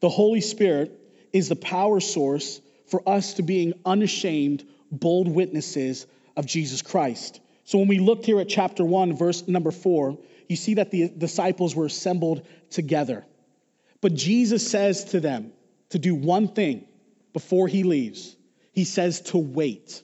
The 0.00 0.08
Holy 0.08 0.40
Spirit 0.40 0.98
is 1.32 1.48
the 1.48 1.56
power 1.56 2.00
source 2.00 2.60
for 2.86 3.06
us 3.08 3.34
to 3.34 3.42
being 3.42 3.74
unashamed, 3.84 4.64
bold 4.90 5.28
witnesses 5.28 6.06
of 6.36 6.46
Jesus 6.46 6.82
Christ. 6.82 7.40
So 7.64 7.78
when 7.78 7.88
we 7.88 7.98
looked 7.98 8.24
here 8.24 8.40
at 8.40 8.48
chapter 8.48 8.84
1, 8.84 9.16
verse 9.16 9.46
number 9.46 9.70
4, 9.70 10.16
you 10.48 10.56
see 10.56 10.74
that 10.74 10.90
the 10.90 11.08
disciples 11.08 11.74
were 11.76 11.86
assembled 11.86 12.46
together. 12.70 13.26
But 14.00 14.14
Jesus 14.14 14.68
says 14.68 15.04
to 15.06 15.20
them 15.20 15.52
to 15.90 15.98
do 15.98 16.14
one 16.14 16.48
thing 16.48 16.86
before 17.32 17.68
he 17.68 17.82
leaves. 17.82 18.36
He 18.72 18.84
says 18.84 19.20
to 19.22 19.38
wait. 19.38 20.02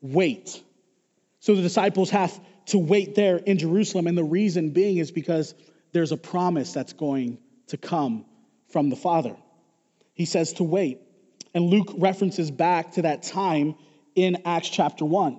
Wait. 0.00 0.62
So 1.40 1.54
the 1.54 1.62
disciples 1.62 2.10
have 2.10 2.38
to 2.66 2.78
wait 2.78 3.14
there 3.14 3.36
in 3.36 3.58
Jerusalem. 3.58 4.06
And 4.06 4.16
the 4.16 4.24
reason 4.24 4.70
being 4.70 4.98
is 4.98 5.10
because 5.10 5.54
there's 5.92 6.12
a 6.12 6.16
promise 6.16 6.72
that's 6.72 6.92
going 6.92 7.38
to 7.68 7.76
come 7.76 8.24
from 8.70 8.90
the 8.90 8.96
Father. 8.96 9.36
He 10.14 10.24
says 10.24 10.54
to 10.54 10.64
wait. 10.64 11.00
And 11.54 11.64
Luke 11.64 11.94
references 11.98 12.50
back 12.50 12.92
to 12.92 13.02
that 13.02 13.22
time 13.22 13.74
in 14.14 14.38
Acts 14.44 14.68
chapter 14.68 15.04
1. 15.04 15.38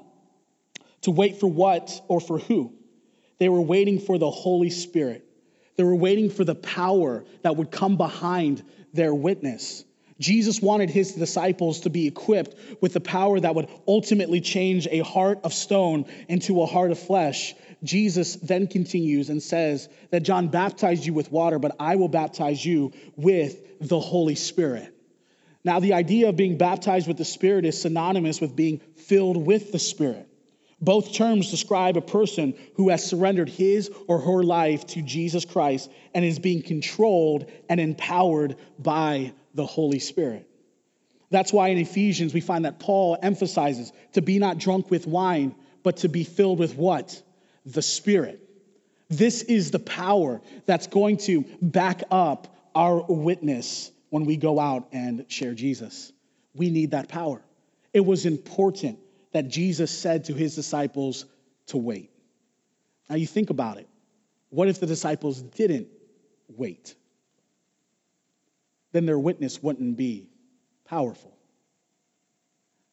To 1.02 1.12
wait 1.12 1.40
for 1.40 1.48
what 1.48 2.02
or 2.08 2.22
for 2.22 2.40
who? 2.40 2.74
They 3.40 3.50
were 3.50 3.62
waiting 3.62 4.00
for 4.00 4.18
the 4.18 4.30
Holy 4.30 4.70
Spirit. 4.70 5.26
They 5.76 5.84
were 5.84 5.96
waiting 5.96 6.30
for 6.30 6.44
the 6.44 6.56
power 6.56 7.26
that 7.42 7.58
would 7.58 7.72
come 7.72 7.98
behind 7.98 8.64
their 8.94 9.14
witness. 9.14 9.84
Jesus 10.20 10.62
wanted 10.62 10.90
his 10.90 11.14
disciples 11.14 11.82
to 11.82 11.90
be 11.90 12.08
equipped 12.08 12.56
with 12.80 12.94
the 12.94 13.02
power 13.02 13.40
that 13.40 13.56
would 13.56 13.68
ultimately 13.88 14.40
change 14.40 14.88
a 14.90 15.00
heart 15.00 15.40
of 15.44 15.54
stone 15.54 16.06
into 16.30 16.62
a 16.62 16.66
heart 16.66 16.92
of 16.92 17.00
flesh. 17.00 17.56
Jesus 17.84 18.36
then 18.38 18.68
continues 18.68 19.30
and 19.30 19.42
says 19.42 19.90
that 20.12 20.24
John 20.24 20.48
baptized 20.48 21.06
you 21.06 21.14
with 21.14 21.32
water, 21.32 21.60
but 21.60 21.76
I 21.80 21.96
will 21.98 22.08
baptize 22.08 22.66
you 22.66 22.94
with 23.16 23.80
the 23.80 24.00
Holy 24.00 24.36
Spirit. 24.36 24.90
Now, 25.66 25.80
the 25.80 25.94
idea 25.94 26.30
of 26.30 26.36
being 26.36 26.58
baptized 26.58 27.08
with 27.08 27.18
the 27.18 27.26
Spirit 27.26 27.66
is 27.66 27.82
synonymous 27.82 28.42
with 28.42 28.56
being 28.56 28.80
filled 28.96 29.38
with 29.38 29.72
the 29.72 29.80
Spirit. 29.80 30.28
Both 30.82 31.14
terms 31.14 31.50
describe 31.50 31.96
a 31.96 32.02
person 32.02 32.56
who 32.76 32.90
has 32.90 33.06
surrendered 33.06 33.48
his 33.48 33.90
or 34.08 34.20
her 34.20 34.44
life 34.44 34.86
to 34.88 35.02
Jesus 35.02 35.46
Christ 35.46 35.90
and 36.14 36.26
is 36.26 36.40
being 36.40 36.62
controlled 36.62 37.50
and 37.70 37.80
empowered 37.80 38.58
by 38.78 39.34
the 39.54 39.66
Holy 39.66 40.00
Spirit. 40.00 40.50
That's 41.30 41.54
why 41.54 41.70
in 41.70 41.78
Ephesians 41.78 42.34
we 42.34 42.42
find 42.42 42.66
that 42.66 42.80
Paul 42.80 43.18
emphasizes 43.22 43.94
to 44.14 44.22
be 44.22 44.40
not 44.40 44.58
drunk 44.58 44.92
with 44.92 45.08
wine, 45.08 45.56
but 45.84 45.98
to 45.98 46.10
be 46.10 46.26
filled 46.26 46.60
with 46.60 46.76
what? 46.76 47.22
The 47.66 47.82
Spirit. 47.82 48.40
This 49.10 49.42
is 49.44 49.72
the 49.72 49.80
power 49.80 50.42
that's 50.66 50.88
going 50.88 51.18
to 51.18 51.46
back 51.62 52.04
up 52.10 52.56
our 52.74 53.02
witness 53.08 53.92
when 54.10 54.26
we 54.26 54.38
go 54.38 54.60
out 54.60 54.88
and 54.92 55.26
share 55.28 55.54
Jesus. 55.54 56.12
We 56.54 56.70
need 56.70 56.92
that 56.92 57.10
power. 57.10 57.42
It 57.94 58.02
was 58.02 58.26
important 58.26 59.00
that 59.32 59.48
Jesus 59.48 59.92
said 59.92 60.26
to 60.26 60.34
his 60.34 60.56
disciples 60.56 61.26
to 61.68 61.78
wait. 61.78 62.12
Now 63.10 63.16
you 63.16 63.28
think 63.28 63.50
about 63.50 63.78
it. 63.78 63.88
What 64.50 64.68
if 64.68 64.80
the 64.80 64.86
disciples 64.86 65.42
didn't 65.42 65.88
wait? 66.48 66.96
Then 68.92 69.06
their 69.06 69.20
witness 69.20 69.62
wouldn't 69.62 69.98
be 69.98 70.30
powerful. 70.86 71.36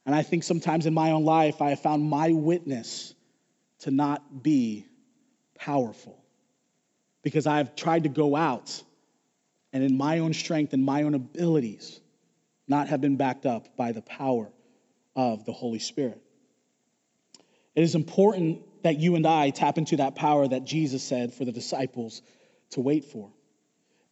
And 0.06 0.14
I 0.14 0.22
think 0.22 0.42
sometimes 0.42 0.86
in 0.86 0.94
my 0.94 1.12
own 1.12 1.24
life, 1.24 1.60
I 1.60 1.70
have 1.70 1.80
found 1.80 2.02
my 2.02 2.32
witness 2.32 3.14
to 3.80 3.90
not 3.90 4.42
be 4.42 4.86
powerful 5.54 6.22
because 7.22 7.46
I've 7.46 7.76
tried 7.76 8.04
to 8.04 8.08
go 8.08 8.36
out 8.36 8.82
and 9.72 9.84
in 9.84 9.96
my 9.96 10.18
own 10.18 10.32
strength 10.32 10.72
and 10.72 10.84
my 10.84 11.02
own 11.02 11.14
abilities 11.14 12.00
not 12.66 12.88
have 12.88 13.00
been 13.00 13.16
backed 13.16 13.46
up 13.46 13.76
by 13.76 13.92
the 13.92 14.02
power 14.02 14.50
of 15.16 15.44
the 15.44 15.52
Holy 15.52 15.78
Spirit. 15.78 16.20
It 17.74 17.82
is 17.82 17.94
important 17.94 18.62
that 18.82 18.98
you 18.98 19.16
and 19.16 19.26
I 19.26 19.50
tap 19.50 19.78
into 19.78 19.96
that 19.96 20.14
power 20.14 20.46
that 20.46 20.64
Jesus 20.64 21.02
said 21.02 21.34
for 21.34 21.44
the 21.44 21.52
disciples 21.52 22.22
to 22.70 22.80
wait 22.80 23.04
for. 23.04 23.30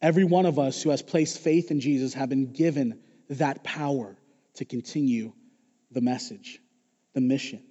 Every 0.01 0.23
one 0.23 0.45
of 0.45 0.59
us 0.59 0.81
who 0.81 0.91
has 0.91 1.01
placed 1.01 1.39
faith 1.39 1.71
in 1.71 1.79
Jesus 1.79 2.13
have 2.13 2.29
been 2.29 2.51
given 2.51 2.99
that 3.29 3.63
power 3.63 4.17
to 4.55 4.65
continue 4.65 5.33
the 5.91 6.01
message, 6.01 6.59
the 7.13 7.21
mission. 7.21 7.63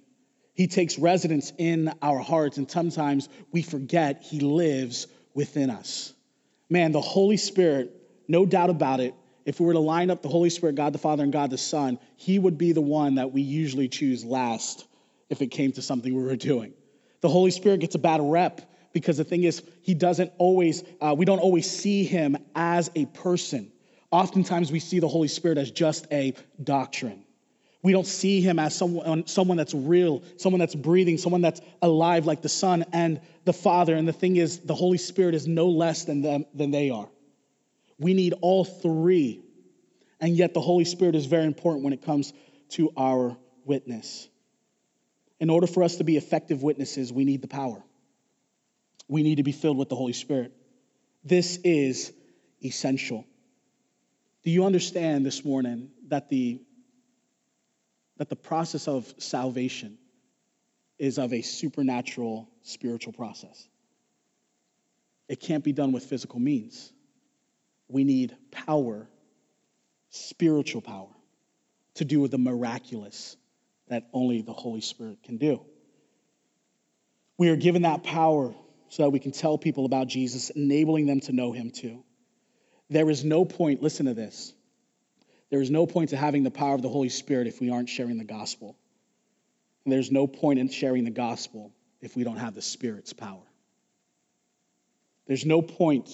He 0.59 0.67
takes 0.67 0.99
residence 0.99 1.53
in 1.57 1.89
our 2.01 2.19
hearts, 2.19 2.57
and 2.57 2.69
sometimes 2.69 3.29
we 3.49 3.61
forget 3.61 4.23
He 4.23 4.41
lives 4.41 5.07
within 5.33 5.69
us. 5.69 6.13
Man, 6.69 6.91
the 6.91 6.99
Holy 6.99 7.37
Spirit, 7.37 7.93
no 8.27 8.45
doubt 8.45 8.69
about 8.69 8.99
it, 8.99 9.13
if 9.45 9.61
we 9.61 9.65
were 9.65 9.71
to 9.71 9.79
line 9.79 10.11
up 10.11 10.21
the 10.21 10.27
Holy 10.27 10.49
Spirit, 10.49 10.75
God 10.75 10.91
the 10.91 10.99
Father, 10.99 11.23
and 11.23 11.31
God 11.31 11.49
the 11.49 11.57
Son, 11.57 11.97
He 12.17 12.37
would 12.37 12.57
be 12.57 12.73
the 12.73 12.81
one 12.81 13.15
that 13.15 13.31
we 13.31 13.41
usually 13.41 13.87
choose 13.87 14.25
last 14.25 14.85
if 15.29 15.41
it 15.41 15.47
came 15.47 15.71
to 15.71 15.81
something 15.81 16.13
we 16.13 16.23
were 16.23 16.35
doing. 16.35 16.73
The 17.21 17.29
Holy 17.29 17.51
Spirit 17.51 17.79
gets 17.79 17.95
a 17.95 17.99
bad 17.99 18.19
rep 18.21 18.69
because 18.91 19.15
the 19.15 19.23
thing 19.23 19.43
is, 19.43 19.63
he 19.81 19.93
doesn't 19.93 20.33
always, 20.39 20.83
uh, 20.99 21.15
we 21.17 21.23
don't 21.23 21.39
always 21.39 21.71
see 21.71 22.03
him 22.03 22.35
as 22.53 22.91
a 22.95 23.05
person. 23.05 23.71
Oftentimes 24.11 24.73
we 24.73 24.81
see 24.81 24.99
the 24.99 25.07
Holy 25.07 25.29
Spirit 25.29 25.57
as 25.57 25.71
just 25.71 26.05
a 26.11 26.33
doctrine. 26.61 27.23
We 27.81 27.93
don't 27.93 28.07
see 28.07 28.41
him 28.41 28.59
as 28.59 28.75
someone, 28.75 29.25
someone 29.27 29.55
that's 29.55 29.73
real, 29.73 30.21
someone 30.37 30.59
that's 30.59 30.75
breathing, 30.75 31.17
someone 31.17 31.41
that's 31.41 31.61
alive 31.81 32.25
like 32.25 32.41
the 32.41 32.49
Son 32.49 32.85
and 32.91 33.21
the 33.45 33.53
Father. 33.53 33.95
And 33.95 34.07
the 34.07 34.13
thing 34.13 34.35
is, 34.35 34.59
the 34.59 34.75
Holy 34.75 34.97
Spirit 34.97 35.33
is 35.33 35.47
no 35.47 35.69
less 35.69 36.03
than 36.03 36.21
them 36.21 36.45
than 36.53 36.71
they 36.71 36.89
are. 36.89 37.07
We 37.97 38.13
need 38.13 38.33
all 38.41 38.65
three. 38.65 39.41
And 40.19 40.35
yet 40.35 40.53
the 40.53 40.61
Holy 40.61 40.83
Spirit 40.83 41.15
is 41.15 41.25
very 41.25 41.45
important 41.45 41.85
when 41.85 41.93
it 41.93 42.03
comes 42.03 42.33
to 42.71 42.91
our 42.97 43.37
witness. 43.63 44.27
In 45.39 45.49
order 45.49 45.67
for 45.67 45.83
us 45.83 45.97
to 45.97 46.03
be 46.03 46.17
effective 46.17 46.61
witnesses, 46.61 47.13
we 47.13 47.23
need 47.23 47.41
the 47.41 47.47
power. 47.47 47.81
We 49.07 49.23
need 49.23 49.35
to 49.35 49.43
be 49.43 49.53
filled 49.53 49.77
with 49.77 49.87
the 49.87 49.95
Holy 49.95 50.13
Spirit. 50.13 50.51
This 51.23 51.57
is 51.63 52.11
essential. 52.63 53.25
Do 54.43 54.51
you 54.51 54.65
understand 54.65 55.25
this 55.25 55.45
morning 55.45 55.89
that 56.09 56.29
the, 56.29 56.61
that 58.19 58.29
the 58.29 58.35
process 58.35 58.87
of 58.87 59.11
salvation 59.17 59.97
is 60.99 61.17
of 61.17 61.33
a 61.33 61.41
supernatural 61.41 62.47
spiritual 62.61 63.13
process? 63.13 63.67
It 65.27 65.39
can't 65.39 65.63
be 65.63 65.73
done 65.73 65.93
with 65.93 66.03
physical 66.03 66.39
means. 66.39 66.91
We 67.87 68.03
need 68.03 68.35
power, 68.51 69.07
spiritual 70.09 70.81
power, 70.81 71.09
to 71.95 72.05
do 72.05 72.19
with 72.19 72.31
the 72.31 72.37
miraculous 72.37 73.37
that 73.87 74.07
only 74.13 74.41
the 74.41 74.53
Holy 74.53 74.81
Spirit 74.81 75.23
can 75.23 75.37
do. 75.37 75.61
We 77.37 77.49
are 77.49 77.55
given 77.55 77.83
that 77.83 78.03
power 78.03 78.53
so 78.89 79.03
that 79.03 79.11
we 79.11 79.19
can 79.19 79.31
tell 79.31 79.57
people 79.57 79.85
about 79.85 80.07
Jesus, 80.07 80.49
enabling 80.49 81.05
them 81.05 81.21
to 81.21 81.31
know 81.31 81.53
him 81.53 81.71
too. 81.71 82.03
There 82.89 83.09
is 83.09 83.23
no 83.23 83.45
point, 83.45 83.81
listen 83.81 84.07
to 84.07 84.13
this. 84.13 84.53
There 85.49 85.61
is 85.61 85.71
no 85.71 85.85
point 85.85 86.11
to 86.11 86.17
having 86.17 86.43
the 86.43 86.51
power 86.51 86.75
of 86.75 86.81
the 86.81 86.89
Holy 86.89 87.09
Spirit 87.09 87.47
if 87.47 87.59
we 87.59 87.71
aren't 87.71 87.89
sharing 87.89 88.17
the 88.17 88.23
gospel. 88.23 88.77
And 89.83 89.91
there's 89.91 90.11
no 90.11 90.27
point 90.27 90.59
in 90.59 90.69
sharing 90.69 91.03
the 91.03 91.11
gospel 91.11 91.71
if 92.01 92.15
we 92.15 92.23
don't 92.23 92.37
have 92.37 92.53
the 92.53 92.61
Spirit's 92.61 93.13
power. 93.13 93.41
There's 95.27 95.45
no 95.45 95.61
point 95.61 96.09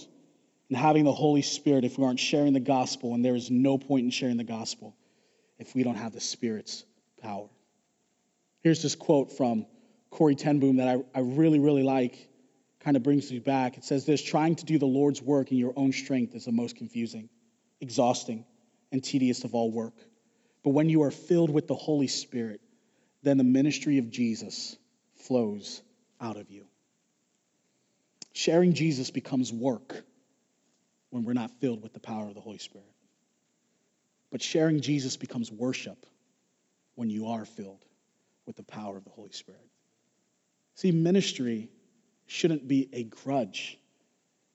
in 0.69 0.75
having 0.75 1.03
the 1.03 1.13
Holy 1.13 1.41
Spirit 1.41 1.83
if 1.83 1.97
we 1.97 2.05
aren't 2.05 2.19
sharing 2.19 2.53
the 2.53 2.59
gospel, 2.59 3.13
and 3.13 3.23
there 3.23 3.35
is 3.35 3.51
no 3.51 3.77
point 3.77 4.05
in 4.05 4.11
sharing 4.11 4.37
the 4.37 4.43
gospel 4.43 4.95
if 5.59 5.75
we 5.75 5.83
don't 5.83 5.95
have 5.95 6.13
the 6.13 6.21
Spirit's 6.21 6.85
power. 7.21 7.47
Here's 8.61 8.81
this 8.81 8.95
quote 8.95 9.31
from 9.31 9.65
Corrie 10.09 10.35
ten 10.35 10.59
Boom 10.59 10.77
that 10.77 10.87
I, 10.87 11.03
I 11.13 11.21
really, 11.21 11.59
really 11.59 11.83
like. 11.83 12.29
Kind 12.79 12.97
of 12.97 13.03
brings 13.03 13.31
me 13.31 13.39
back. 13.39 13.77
It 13.77 13.83
says 13.83 14.05
this 14.05 14.21
Trying 14.21 14.55
to 14.55 14.65
do 14.65 14.77
the 14.77 14.85
Lord's 14.85 15.21
work 15.21 15.51
in 15.51 15.57
your 15.57 15.73
own 15.75 15.91
strength 15.91 16.35
is 16.35 16.45
the 16.45 16.51
most 16.51 16.75
confusing, 16.75 17.29
exhausting, 17.81 18.45
and 18.95 19.03
tedious 19.03 19.43
of 19.43 19.53
all 19.53 19.69
work. 19.69 19.93
But 20.63 20.69
when 20.69 20.87
you 20.87 21.03
are 21.03 21.11
filled 21.11 21.49
with 21.49 21.67
the 21.67 21.75
Holy 21.75 22.07
Spirit, 22.07 22.61
then 23.23 23.37
the 23.37 23.43
ministry 23.43 23.97
of 23.97 24.09
Jesus 24.09 24.77
flows 25.27 25.81
out 26.21 26.37
of 26.37 26.49
you. 26.49 26.65
Sharing 28.31 28.73
Jesus 28.73 29.11
becomes 29.11 29.51
work 29.51 30.01
when 31.09 31.25
we're 31.25 31.33
not 31.33 31.51
filled 31.59 31.83
with 31.83 31.91
the 31.93 31.99
power 31.99 32.27
of 32.27 32.35
the 32.35 32.39
Holy 32.39 32.57
Spirit. 32.57 32.87
But 34.31 34.41
sharing 34.41 34.79
Jesus 34.79 35.17
becomes 35.17 35.51
worship 35.51 36.05
when 36.95 37.09
you 37.09 37.27
are 37.27 37.43
filled 37.43 37.83
with 38.45 38.55
the 38.55 38.63
power 38.63 38.95
of 38.95 39.03
the 39.03 39.09
Holy 39.09 39.33
Spirit. 39.33 39.67
See, 40.75 40.91
ministry 40.91 41.69
shouldn't 42.27 42.65
be 42.65 42.89
a 42.93 43.03
grudge, 43.03 43.77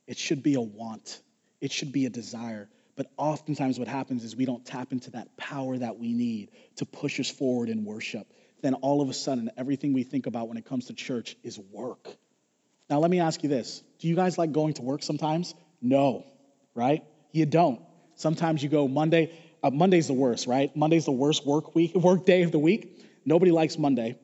it 0.07 0.17
should 0.17 0.43
be 0.43 0.55
a 0.55 0.61
want, 0.63 1.21
it 1.61 1.73
should 1.73 1.93
be 1.93 2.07
a 2.07 2.11
desire. 2.11 2.71
But 3.01 3.11
oftentimes, 3.17 3.79
what 3.79 3.89
happens 3.89 4.25
is 4.25 4.37
we 4.37 4.45
don't 4.45 4.63
tap 4.63 4.93
into 4.93 5.13
that 5.13 5.35
power 5.39 5.79
that 5.79 5.99
we 5.99 6.13
need 6.13 6.51
to 6.77 6.85
push 6.85 7.19
us 7.19 7.31
forward 7.31 7.71
in 7.71 7.87
worship. 7.87 8.31
Then, 8.61 8.75
all 8.75 9.01
of 9.01 9.09
a 9.09 9.15
sudden, 9.15 9.51
everything 9.57 9.95
we 9.95 10.03
think 10.03 10.27
about 10.27 10.49
when 10.49 10.59
it 10.59 10.67
comes 10.67 10.89
to 10.89 10.93
church 10.93 11.35
is 11.43 11.59
work. 11.59 12.15
Now, 12.91 12.99
let 12.99 13.11
me 13.11 13.21
ask 13.21 13.43
you 13.43 13.49
this 13.49 13.83
Do 14.01 14.09
you 14.09 14.15
guys 14.15 14.37
like 14.37 14.53
going 14.53 14.75
to 14.75 14.83
work 14.83 15.03
sometimes? 15.03 15.55
No, 15.81 16.27
right? 16.75 17.03
You 17.33 17.47
don't. 17.47 17.81
Sometimes 18.17 18.63
you 18.63 18.69
go 18.69 18.87
Monday. 18.87 19.33
Uh, 19.63 19.71
Monday's 19.71 20.09
the 20.09 20.13
worst, 20.13 20.47
right? 20.47 20.77
Monday's 20.77 21.07
the 21.07 21.11
worst 21.11 21.47
work 21.47 21.75
week, 21.75 21.95
work 21.95 22.27
day 22.27 22.43
of 22.43 22.53
the 22.53 22.59
week. 22.59 23.03
Nobody 23.25 23.51
likes 23.51 23.79
Monday. 23.79 24.19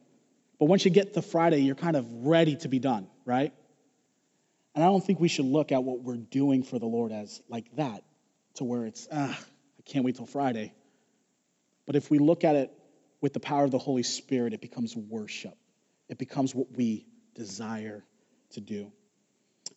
But 0.59 0.67
once 0.67 0.85
you 0.85 0.91
get 0.91 1.15
to 1.15 1.23
Friday, 1.23 1.61
you're 1.61 1.77
kind 1.77 1.97
of 1.97 2.27
ready 2.27 2.57
to 2.57 2.69
be 2.69 2.79
done, 2.79 3.09
right? 3.25 3.55
And 4.75 4.85
I 4.85 4.89
don't 4.89 5.03
think 5.03 5.19
we 5.19 5.29
should 5.29 5.47
look 5.47 5.73
at 5.73 5.83
what 5.83 6.03
we're 6.03 6.19
doing 6.19 6.63
for 6.63 6.79
the 6.79 6.85
Lord 6.85 7.11
as 7.11 7.41
like 7.49 7.75
that, 7.77 8.03
to 8.57 8.65
where 8.65 8.87
it's, 8.87 9.09
ah, 9.13 9.39
I 9.39 9.83
can't 9.85 10.05
wait 10.05 10.17
till 10.17 10.27
Friday. 10.27 10.73
But 11.87 11.97
if 11.97 12.11
we 12.11 12.19
look 12.19 12.45
at 12.45 12.57
it 12.57 12.73
with 13.21 13.33
the 13.33 13.41
power 13.41 13.65
of 13.65 13.71
the 13.71 13.79
Holy 13.79 14.03
Spirit, 14.03 14.53
it 14.53 14.61
becomes 14.61 14.97
worship. 14.97 15.57
It 16.09 16.19
becomes 16.19 16.55
what 16.55 16.77
we 16.77 17.07
desire 17.35 18.05
to 18.51 18.61
do. 18.61 18.93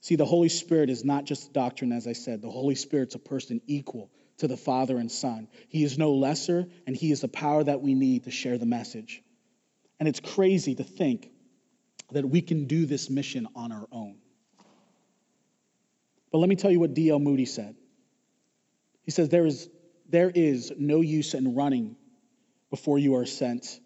See, 0.02 0.16
the 0.16 0.26
Holy 0.26 0.50
Spirit 0.50 0.90
is 0.90 1.04
not 1.04 1.26
just 1.26 1.50
a 1.50 1.54
doctrine, 1.54 1.92
as 1.92 2.08
I 2.08 2.14
said. 2.14 2.42
The 2.42 2.50
Holy 2.50 2.76
Spirit's 2.76 3.16
a 3.16 3.20
person 3.20 3.62
equal 3.68 4.10
to 4.38 4.48
the 4.48 4.58
Father 4.58 4.98
and 4.98 5.12
Son. 5.12 5.48
He 5.68 5.84
is 5.84 5.98
no 5.98 6.14
lesser, 6.14 6.68
and 6.88 6.96
He 6.96 7.12
is 7.12 7.22
the 7.22 7.28
power 7.28 7.64
that 7.64 7.82
we 7.82 7.94
need 7.94 8.24
to 8.24 8.32
share 8.32 8.58
the 8.58 8.66
message. 8.66 9.22
And 10.00 10.08
it's 10.08 10.20
crazy 10.20 10.76
to 10.76 10.84
think 10.84 11.30
that 12.12 12.28
we 12.28 12.42
can 12.42 12.66
do 12.66 12.86
this 12.86 13.10
mission 13.10 13.48
on 13.56 13.72
our 13.72 13.88
own. 13.92 14.18
But 16.32 16.38
let 16.38 16.50
me 16.50 16.56
tell 16.56 16.72
you 16.72 16.80
what 16.80 16.94
D.L. 16.94 17.20
Moody 17.20 17.46
said. 17.46 17.76
He 19.10 19.12
says, 19.12 19.30
There 19.30 19.48
is 19.48 19.68
there 20.08 20.30
is 20.30 20.72
no 20.78 21.02
use 21.02 21.34
in 21.34 21.56
running 21.56 21.96
before 22.70 23.00
you 23.00 23.16
are 23.16 23.26
sent. 23.26 23.80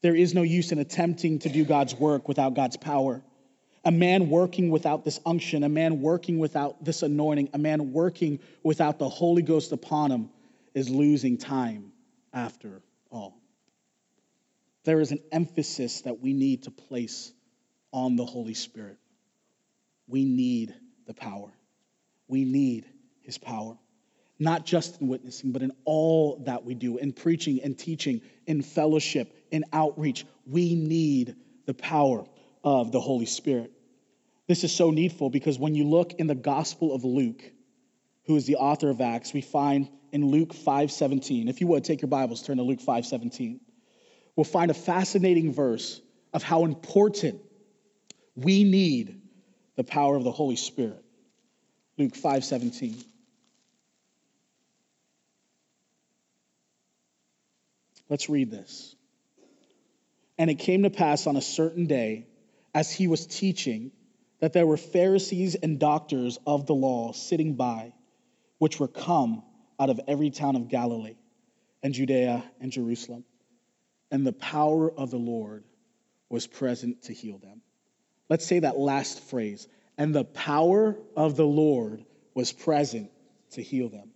There 0.00 0.14
is 0.14 0.32
no 0.32 0.40
use 0.40 0.72
in 0.72 0.78
attempting 0.78 1.40
to 1.40 1.50
do 1.50 1.66
God's 1.66 1.94
work 1.94 2.28
without 2.28 2.54
God's 2.54 2.78
power. 2.78 3.22
A 3.84 3.90
man 3.90 4.30
working 4.30 4.70
without 4.70 5.04
this 5.04 5.20
unction, 5.26 5.64
a 5.64 5.68
man 5.68 6.00
working 6.00 6.38
without 6.38 6.82
this 6.82 7.02
anointing, 7.02 7.50
a 7.52 7.58
man 7.58 7.92
working 7.92 8.38
without 8.62 8.98
the 8.98 9.06
Holy 9.06 9.42
Ghost 9.42 9.70
upon 9.72 10.10
him 10.10 10.30
is 10.72 10.88
losing 10.88 11.36
time 11.36 11.92
after 12.32 12.80
all. 13.10 13.38
There 14.84 15.02
is 15.02 15.12
an 15.12 15.20
emphasis 15.30 16.00
that 16.06 16.20
we 16.20 16.32
need 16.32 16.62
to 16.62 16.70
place 16.70 17.34
on 17.92 18.16
the 18.16 18.24
Holy 18.24 18.54
Spirit. 18.54 18.96
We 20.08 20.24
need 20.24 20.74
the 21.04 21.12
power. 21.12 21.52
We 22.28 22.46
need 22.46 22.86
his 23.20 23.36
power, 23.36 23.76
not 24.38 24.66
just 24.66 25.00
in 25.00 25.08
witnessing, 25.08 25.52
but 25.52 25.62
in 25.62 25.72
all 25.84 26.42
that 26.44 26.64
we 26.64 26.74
do, 26.74 26.98
in 26.98 27.12
preaching 27.12 27.60
and 27.62 27.78
teaching, 27.78 28.20
in 28.46 28.62
fellowship, 28.62 29.34
in 29.50 29.64
outreach. 29.72 30.26
We 30.46 30.74
need 30.74 31.36
the 31.66 31.74
power 31.74 32.24
of 32.62 32.92
the 32.92 33.00
Holy 33.00 33.26
Spirit. 33.26 33.70
This 34.46 34.64
is 34.64 34.72
so 34.74 34.90
needful 34.90 35.30
because 35.30 35.58
when 35.58 35.74
you 35.74 35.84
look 35.84 36.14
in 36.14 36.26
the 36.26 36.34
Gospel 36.34 36.94
of 36.94 37.04
Luke, 37.04 37.42
who 38.26 38.36
is 38.36 38.46
the 38.46 38.56
author 38.56 38.90
of 38.90 39.00
Acts, 39.00 39.32
we 39.32 39.40
find 39.40 39.88
in 40.12 40.26
Luke 40.26 40.52
5:17. 40.52 41.48
If 41.48 41.60
you 41.60 41.66
would 41.68 41.84
take 41.84 42.02
your 42.02 42.08
Bibles, 42.08 42.42
turn 42.42 42.58
to 42.58 42.62
Luke 42.62 42.80
5:17. 42.80 43.60
We'll 44.36 44.44
find 44.44 44.70
a 44.70 44.74
fascinating 44.74 45.52
verse 45.52 46.00
of 46.32 46.42
how 46.42 46.64
important 46.64 47.40
we 48.34 48.64
need 48.64 49.20
the 49.76 49.84
power 49.84 50.16
of 50.16 50.24
the 50.24 50.32
Holy 50.32 50.56
Spirit. 50.56 51.02
Luke 51.96 52.14
5:17. 52.14 53.04
Let's 58.08 58.28
read 58.28 58.50
this. 58.50 58.94
And 60.38 60.50
it 60.50 60.56
came 60.56 60.82
to 60.82 60.90
pass 60.90 61.26
on 61.26 61.36
a 61.36 61.42
certain 61.42 61.86
day, 61.86 62.26
as 62.74 62.90
he 62.90 63.06
was 63.06 63.26
teaching, 63.26 63.92
that 64.40 64.52
there 64.52 64.66
were 64.66 64.76
Pharisees 64.76 65.54
and 65.54 65.78
doctors 65.78 66.38
of 66.46 66.66
the 66.66 66.74
law 66.74 67.12
sitting 67.12 67.54
by, 67.54 67.92
which 68.58 68.80
were 68.80 68.88
come 68.88 69.42
out 69.78 69.90
of 69.90 70.00
every 70.08 70.30
town 70.30 70.56
of 70.56 70.68
Galilee 70.68 71.16
and 71.82 71.94
Judea 71.94 72.44
and 72.60 72.72
Jerusalem. 72.72 73.24
And 74.10 74.26
the 74.26 74.32
power 74.32 74.90
of 74.90 75.10
the 75.10 75.18
Lord 75.18 75.64
was 76.28 76.46
present 76.46 77.02
to 77.04 77.14
heal 77.14 77.38
them. 77.38 77.62
Let's 78.28 78.46
say 78.46 78.60
that 78.60 78.78
last 78.78 79.20
phrase. 79.20 79.68
And 79.96 80.14
the 80.14 80.24
power 80.24 80.96
of 81.16 81.36
the 81.36 81.46
Lord 81.46 82.04
was 82.34 82.52
present 82.52 83.10
to 83.52 83.62
heal 83.62 83.88
them. 83.88 84.10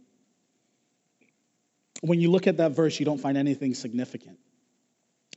When 2.00 2.20
you 2.20 2.30
look 2.30 2.46
at 2.46 2.58
that 2.58 2.72
verse, 2.72 2.98
you 2.98 3.06
don't 3.06 3.20
find 3.20 3.36
anything 3.36 3.74
significant. 3.74 4.38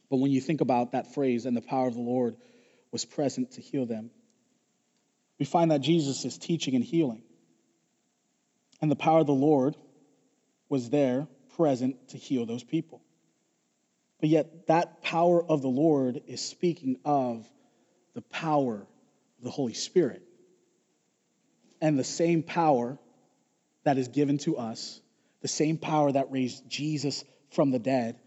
But 0.09 0.17
when 0.17 0.31
you 0.31 0.41
think 0.41 0.61
about 0.61 0.91
that 0.91 1.13
phrase, 1.13 1.45
and 1.45 1.55
the 1.55 1.61
power 1.61 1.87
of 1.87 1.93
the 1.93 2.01
Lord 2.01 2.35
was 2.91 3.05
present 3.05 3.51
to 3.53 3.61
heal 3.61 3.85
them, 3.85 4.11
we 5.39 5.45
find 5.45 5.71
that 5.71 5.81
Jesus 5.81 6.23
is 6.25 6.37
teaching 6.37 6.75
and 6.75 6.83
healing. 6.83 7.23
And 8.81 8.91
the 8.91 8.95
power 8.95 9.19
of 9.19 9.27
the 9.27 9.33
Lord 9.33 9.75
was 10.69 10.89
there 10.89 11.27
present 11.55 12.09
to 12.09 12.17
heal 12.17 12.45
those 12.45 12.63
people. 12.63 13.01
But 14.19 14.29
yet, 14.29 14.67
that 14.67 15.01
power 15.01 15.43
of 15.43 15.61
the 15.61 15.67
Lord 15.67 16.21
is 16.27 16.41
speaking 16.41 16.97
of 17.03 17.47
the 18.13 18.21
power 18.21 18.75
of 18.75 19.43
the 19.43 19.49
Holy 19.49 19.73
Spirit. 19.73 20.21
And 21.81 21.97
the 21.97 22.03
same 22.03 22.43
power 22.43 22.99
that 23.83 23.97
is 23.97 24.09
given 24.09 24.37
to 24.39 24.57
us, 24.57 25.00
the 25.41 25.47
same 25.47 25.77
power 25.77 26.11
that 26.11 26.31
raised 26.31 26.69
Jesus 26.69 27.23
from 27.51 27.71
the 27.71 27.79
dead, 27.79 28.17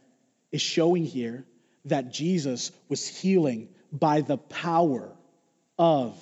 is 0.52 0.60
showing 0.60 1.04
here 1.04 1.44
that 1.86 2.12
Jesus 2.12 2.70
was 2.88 3.06
healing 3.06 3.68
by 3.92 4.20
the 4.20 4.36
power 4.36 5.10
of 5.78 6.18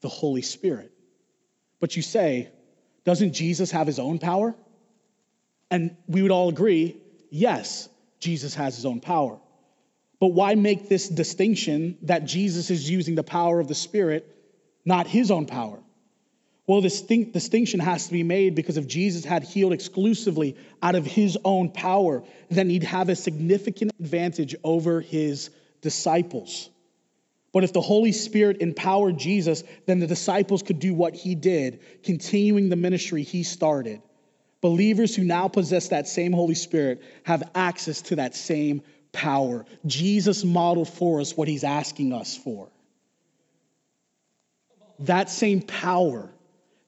the 0.00 0.08
Holy 0.08 0.42
Spirit. 0.42 0.92
But 1.80 1.96
you 1.96 2.02
say, 2.02 2.48
doesn't 3.04 3.32
Jesus 3.32 3.70
have 3.70 3.86
his 3.86 3.98
own 3.98 4.18
power? 4.18 4.54
And 5.70 5.96
we 6.06 6.22
would 6.22 6.30
all 6.30 6.48
agree, 6.48 6.96
yes, 7.30 7.88
Jesus 8.20 8.54
has 8.54 8.76
his 8.76 8.86
own 8.86 9.00
power. 9.00 9.38
But 10.20 10.28
why 10.28 10.54
make 10.54 10.88
this 10.88 11.08
distinction 11.08 11.98
that 12.02 12.24
Jesus 12.24 12.70
is 12.70 12.88
using 12.88 13.16
the 13.16 13.24
power 13.24 13.58
of 13.58 13.66
the 13.66 13.74
Spirit, 13.74 14.24
not 14.84 15.06
his 15.08 15.30
own 15.30 15.46
power? 15.46 15.80
Well, 16.66 16.80
this 16.80 17.02
distinction 17.02 17.80
has 17.80 18.06
to 18.06 18.12
be 18.12 18.22
made 18.22 18.54
because 18.54 18.76
if 18.76 18.86
Jesus 18.86 19.24
had 19.24 19.42
healed 19.42 19.72
exclusively 19.72 20.56
out 20.80 20.94
of 20.94 21.04
his 21.04 21.36
own 21.44 21.70
power, 21.70 22.22
then 22.50 22.70
he'd 22.70 22.84
have 22.84 23.08
a 23.08 23.16
significant 23.16 23.90
advantage 23.98 24.54
over 24.62 25.00
his 25.00 25.50
disciples. 25.80 26.70
But 27.52 27.64
if 27.64 27.72
the 27.72 27.80
Holy 27.80 28.12
Spirit 28.12 28.58
empowered 28.60 29.18
Jesus, 29.18 29.64
then 29.86 29.98
the 29.98 30.06
disciples 30.06 30.62
could 30.62 30.78
do 30.78 30.94
what 30.94 31.14
he 31.14 31.34
did, 31.34 31.80
continuing 32.04 32.68
the 32.68 32.76
ministry 32.76 33.24
he 33.24 33.42
started. 33.42 34.00
Believers 34.60 35.16
who 35.16 35.24
now 35.24 35.48
possess 35.48 35.88
that 35.88 36.06
same 36.06 36.32
Holy 36.32 36.54
Spirit 36.54 37.02
have 37.24 37.42
access 37.54 38.02
to 38.02 38.16
that 38.16 38.36
same 38.36 38.82
power. 39.10 39.66
Jesus 39.84 40.44
modeled 40.44 40.88
for 40.88 41.20
us 41.20 41.36
what 41.36 41.48
he's 41.48 41.64
asking 41.64 42.12
us 42.12 42.36
for. 42.36 42.68
That 45.00 45.28
same 45.28 45.60
power 45.60 46.30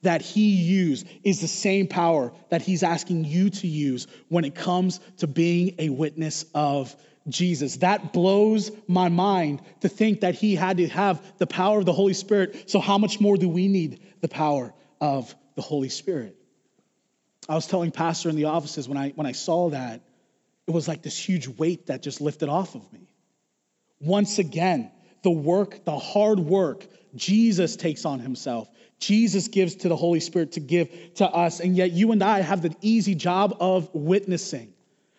that 0.04 0.22
he 0.22 0.54
used 0.54 1.06
is 1.22 1.40
the 1.40 1.48
same 1.48 1.86
power 1.86 2.32
that 2.50 2.62
he's 2.62 2.82
asking 2.82 3.24
you 3.24 3.50
to 3.50 3.66
use 3.66 4.06
when 4.28 4.44
it 4.44 4.54
comes 4.54 5.00
to 5.18 5.26
being 5.26 5.74
a 5.78 5.88
witness 5.88 6.44
of 6.54 6.94
Jesus. 7.28 7.76
That 7.76 8.12
blows 8.12 8.70
my 8.86 9.08
mind 9.08 9.62
to 9.80 9.88
think 9.88 10.20
that 10.20 10.34
he 10.34 10.54
had 10.54 10.78
to 10.78 10.88
have 10.88 11.22
the 11.38 11.46
power 11.46 11.78
of 11.78 11.86
the 11.86 11.92
Holy 11.92 12.14
Spirit. 12.14 12.70
So, 12.70 12.80
how 12.80 12.98
much 12.98 13.20
more 13.20 13.36
do 13.36 13.48
we 13.48 13.68
need 13.68 14.02
the 14.20 14.28
power 14.28 14.72
of 15.00 15.34
the 15.56 15.62
Holy 15.62 15.88
Spirit? 15.88 16.36
I 17.48 17.54
was 17.54 17.66
telling 17.66 17.90
Pastor 17.90 18.28
in 18.28 18.36
the 18.36 18.44
offices 18.44 18.88
when 18.88 18.96
I, 18.96 19.10
when 19.10 19.26
I 19.26 19.32
saw 19.32 19.70
that, 19.70 20.00
it 20.66 20.70
was 20.70 20.88
like 20.88 21.02
this 21.02 21.16
huge 21.16 21.46
weight 21.46 21.86
that 21.86 22.02
just 22.02 22.20
lifted 22.20 22.48
off 22.48 22.74
of 22.74 22.90
me. 22.92 23.08
Once 24.00 24.38
again, 24.38 24.90
the 25.22 25.30
work, 25.30 25.84
the 25.84 25.98
hard 25.98 26.38
work, 26.38 26.86
Jesus 27.14 27.76
takes 27.76 28.04
on 28.04 28.20
himself. 28.20 28.68
Jesus 28.98 29.48
gives 29.48 29.76
to 29.76 29.88
the 29.88 29.96
Holy 29.96 30.20
Spirit 30.20 30.52
to 30.52 30.61
give 30.61 31.14
to 31.14 31.26
us. 31.26 31.61
And 31.61 31.76
yet, 31.76 31.92
you 31.92 32.12
and 32.12 32.22
I 32.22 32.40
have 32.40 32.62
the 32.62 32.74
easy 32.80 33.14
job 33.14 33.57
of 33.61 33.92
witnessing. 33.94 34.72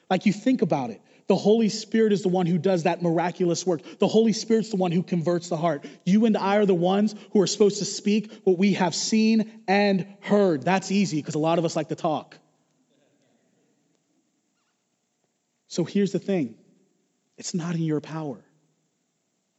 Like, 0.09 0.25
you 0.25 0.33
think 0.33 0.61
about 0.61 0.89
it. 0.89 1.01
The 1.27 1.35
Holy 1.35 1.69
Spirit 1.69 2.13
is 2.13 2.21
the 2.21 2.29
one 2.29 2.45
who 2.45 2.59
does 2.59 2.83
that 2.83 3.01
miraculous 3.01 3.65
work. 3.65 3.81
The 3.97 4.07
Holy 4.07 4.33
Spirit's 4.33 4.69
the 4.69 4.75
one 4.75 4.91
who 4.91 5.01
converts 5.01 5.49
the 5.49 5.57
heart. 5.57 5.83
You 6.05 6.25
and 6.25 6.37
I 6.37 6.57
are 6.57 6.67
the 6.67 6.75
ones 6.75 7.15
who 7.31 7.41
are 7.41 7.47
supposed 7.47 7.79
to 7.79 7.85
speak 7.85 8.31
what 8.43 8.59
we 8.59 8.73
have 8.73 8.93
seen 8.93 9.63
and 9.67 10.05
heard. 10.21 10.63
That's 10.63 10.91
easy 10.91 11.17
because 11.17 11.33
a 11.33 11.39
lot 11.39 11.57
of 11.57 11.65
us 11.65 11.75
like 11.75 11.89
to 11.89 11.95
talk. 11.95 12.37
So 15.67 15.83
here's 15.83 16.11
the 16.11 16.19
thing 16.19 16.55
it's 17.37 17.53
not 17.53 17.75
in 17.75 17.81
your 17.81 18.01
power, 18.01 18.37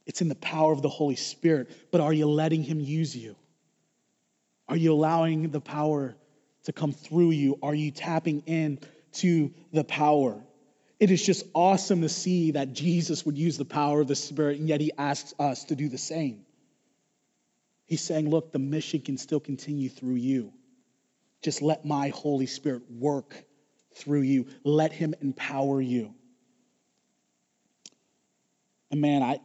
it's 0.05 0.21
in 0.21 0.29
the 0.29 0.35
power 0.35 0.71
of 0.71 0.81
the 0.81 0.89
Holy 0.89 1.17
Spirit. 1.17 1.69
But 1.91 1.99
are 1.99 2.13
you 2.13 2.27
letting 2.27 2.63
Him 2.63 2.79
use 2.79 3.15
you? 3.15 3.35
Are 4.69 4.75
you 4.75 4.93
allowing 4.93 5.49
the 5.49 5.61
power 5.61 6.15
to 6.63 6.73
come 6.73 6.91
through 6.91 7.31
you? 7.31 7.57
Are 7.61 7.75
you 7.75 7.91
tapping 7.91 8.41
in 8.45 8.79
to 9.13 9.53
the 9.71 9.83
power? 9.83 10.41
It 10.99 11.11
is 11.11 11.23
just 11.25 11.45
awesome 11.53 12.01
to 12.01 12.09
see 12.09 12.51
that 12.51 12.73
Jesus 12.73 13.25
would 13.25 13.37
use 13.37 13.57
the 13.57 13.65
power 13.65 14.01
of 14.01 14.07
the 14.07 14.15
Spirit, 14.15 14.59
and 14.59 14.67
yet 14.67 14.81
He 14.81 14.91
asks 14.97 15.33
us 15.39 15.65
to 15.65 15.75
do 15.75 15.89
the 15.89 15.97
same. 15.97 16.45
He's 17.85 18.01
saying, 18.01 18.29
Look, 18.29 18.51
the 18.51 18.59
mission 18.59 19.01
can 19.01 19.17
still 19.17 19.39
continue 19.39 19.89
through 19.89 20.15
you. 20.15 20.53
Just 21.41 21.61
let 21.61 21.85
my 21.85 22.09
Holy 22.09 22.47
Spirit 22.47 22.83
work 22.89 23.33
through 23.95 24.21
you. 24.21 24.47
Let 24.63 24.91
him 24.91 25.15
empower 25.21 25.81
you. 25.81 26.13
And 28.91 29.01
man, 29.01 29.23
I 29.23 29.39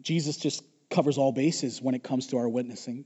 Jesus 0.00 0.36
just 0.36 0.62
covers 0.88 1.18
all 1.18 1.32
bases 1.32 1.80
when 1.80 1.94
it 1.94 2.02
comes 2.02 2.28
to 2.28 2.38
our 2.38 2.48
witnessing. 2.48 3.04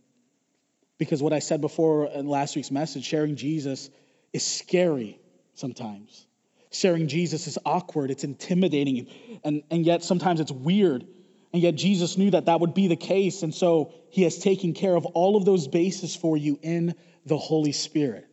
Because 0.98 1.22
what 1.22 1.32
I 1.32 1.40
said 1.40 1.60
before 1.60 2.06
in 2.06 2.26
last 2.26 2.56
week's 2.56 2.70
message, 2.70 3.04
sharing 3.04 3.36
Jesus 3.36 3.90
is 4.32 4.44
scary 4.44 5.20
sometimes. 5.54 6.26
Sharing 6.70 7.08
Jesus 7.08 7.46
is 7.46 7.58
awkward, 7.64 8.10
it's 8.10 8.24
intimidating, 8.24 9.06
and, 9.44 9.62
and 9.70 9.86
yet 9.86 10.02
sometimes 10.02 10.40
it's 10.40 10.50
weird. 10.52 11.06
And 11.52 11.62
yet 11.62 11.76
Jesus 11.76 12.18
knew 12.18 12.32
that 12.32 12.46
that 12.46 12.58
would 12.58 12.74
be 12.74 12.88
the 12.88 12.96
case. 12.96 13.44
And 13.44 13.54
so 13.54 13.92
he 14.10 14.22
has 14.22 14.38
taken 14.38 14.72
care 14.72 14.96
of 14.96 15.06
all 15.06 15.36
of 15.36 15.44
those 15.44 15.68
bases 15.68 16.16
for 16.16 16.36
you 16.36 16.58
in 16.60 16.96
the 17.24 17.38
Holy 17.38 17.70
Spirit 17.70 18.28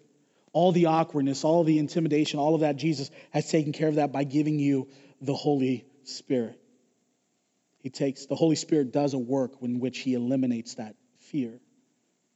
all 0.54 0.71
the 0.71 0.88
awkwardness, 0.88 1.43
all 1.43 1.63
the 1.63 1.80
intimidation, 1.80 2.39
all 2.39 2.56
of 2.56 2.62
that, 2.62 2.76
Jesus 2.76 3.10
has 3.32 3.50
taken 3.50 3.71
care 3.71 3.88
of 3.88 3.95
that 3.95 4.12
by 4.12 4.24
giving 4.24 4.60
you 4.60 4.89
the 5.21 5.34
Holy 5.34 5.86
Spirit. 6.04 6.60
He 7.80 7.89
takes, 7.89 8.26
the 8.26 8.36
Holy 8.36 8.56
Spirit 8.56 8.91
does 8.91 9.13
a 9.13 9.17
work 9.17 9.54
in 9.62 9.80
which 9.80 10.00
he 10.00 10.13
eliminates 10.13 10.76
that 10.76 10.95
fear. 11.19 11.60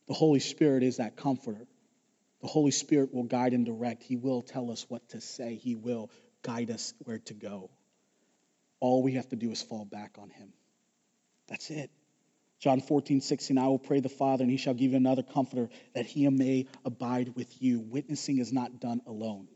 The 0.07 0.13
Holy 0.13 0.39
Spirit 0.39 0.83
is 0.83 0.97
that 0.97 1.15
comforter. 1.15 1.65
The 2.41 2.47
Holy 2.47 2.71
Spirit 2.71 3.13
will 3.13 3.23
guide 3.23 3.53
and 3.53 3.65
direct. 3.65 4.03
He 4.03 4.15
will 4.15 4.41
tell 4.41 4.71
us 4.71 4.85
what 4.89 5.07
to 5.09 5.21
say, 5.21 5.55
He 5.55 5.75
will 5.75 6.11
guide 6.43 6.69
us 6.69 6.93
where 6.99 7.19
to 7.19 7.33
go. 7.33 7.71
All 8.79 9.01
we 9.01 9.13
have 9.13 9.27
to 9.29 9.35
do 9.35 9.51
is 9.51 9.61
fall 9.61 9.85
back 9.85 10.17
on 10.19 10.29
Him. 10.29 10.53
That's 11.47 11.69
it. 11.69 11.89
John 12.59 12.81
14, 12.81 13.21
16, 13.21 13.57
I 13.57 13.67
will 13.67 13.79
pray 13.79 13.99
the 13.99 14.09
Father, 14.09 14.43
and 14.43 14.49
he 14.49 14.57
shall 14.57 14.73
give 14.73 14.91
you 14.91 14.97
another 14.97 15.23
comforter 15.23 15.69
that 15.93 16.05
he 16.05 16.27
may 16.29 16.67
abide 16.83 17.35
with 17.35 17.61
you. 17.61 17.79
Witnessing 17.81 18.39
is 18.39 18.51
not 18.53 18.79
done 18.79 19.01
alone. 19.05 19.47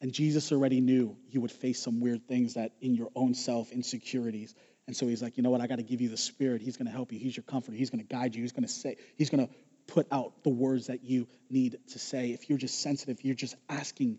And 0.00 0.12
Jesus 0.12 0.52
already 0.52 0.80
knew 0.80 1.16
you 1.28 1.42
would 1.42 1.52
face 1.52 1.82
some 1.82 2.00
weird 2.00 2.26
things 2.26 2.54
that 2.54 2.72
in 2.80 2.94
your 2.94 3.10
own 3.14 3.34
self, 3.34 3.72
insecurities. 3.72 4.54
And 4.86 4.96
so 4.96 5.06
he's 5.06 5.22
like, 5.22 5.36
you 5.36 5.42
know 5.42 5.50
what? 5.50 5.60
I 5.60 5.66
got 5.66 5.76
to 5.76 5.84
give 5.84 6.00
you 6.00 6.08
the 6.08 6.16
Spirit. 6.16 6.62
He's 6.62 6.76
going 6.76 6.86
to 6.86 6.92
help 6.92 7.12
you. 7.12 7.18
He's 7.18 7.36
your 7.36 7.44
comforter. 7.44 7.76
He's 7.76 7.90
going 7.90 8.04
to 8.04 8.12
guide 8.12 8.34
you. 8.34 8.42
He's 8.42 8.52
going 8.52 8.64
to 8.64 8.72
say, 8.72 8.96
he's 9.16 9.30
going 9.30 9.46
to 9.46 9.54
put 9.86 10.06
out 10.10 10.42
the 10.42 10.50
words 10.50 10.88
that 10.88 11.04
you 11.04 11.28
need 11.48 11.78
to 11.88 11.98
say. 11.98 12.30
If 12.32 12.48
you're 12.48 12.58
just 12.58 12.80
sensitive, 12.80 13.22
you're 13.22 13.34
just 13.34 13.56
asking 13.68 14.18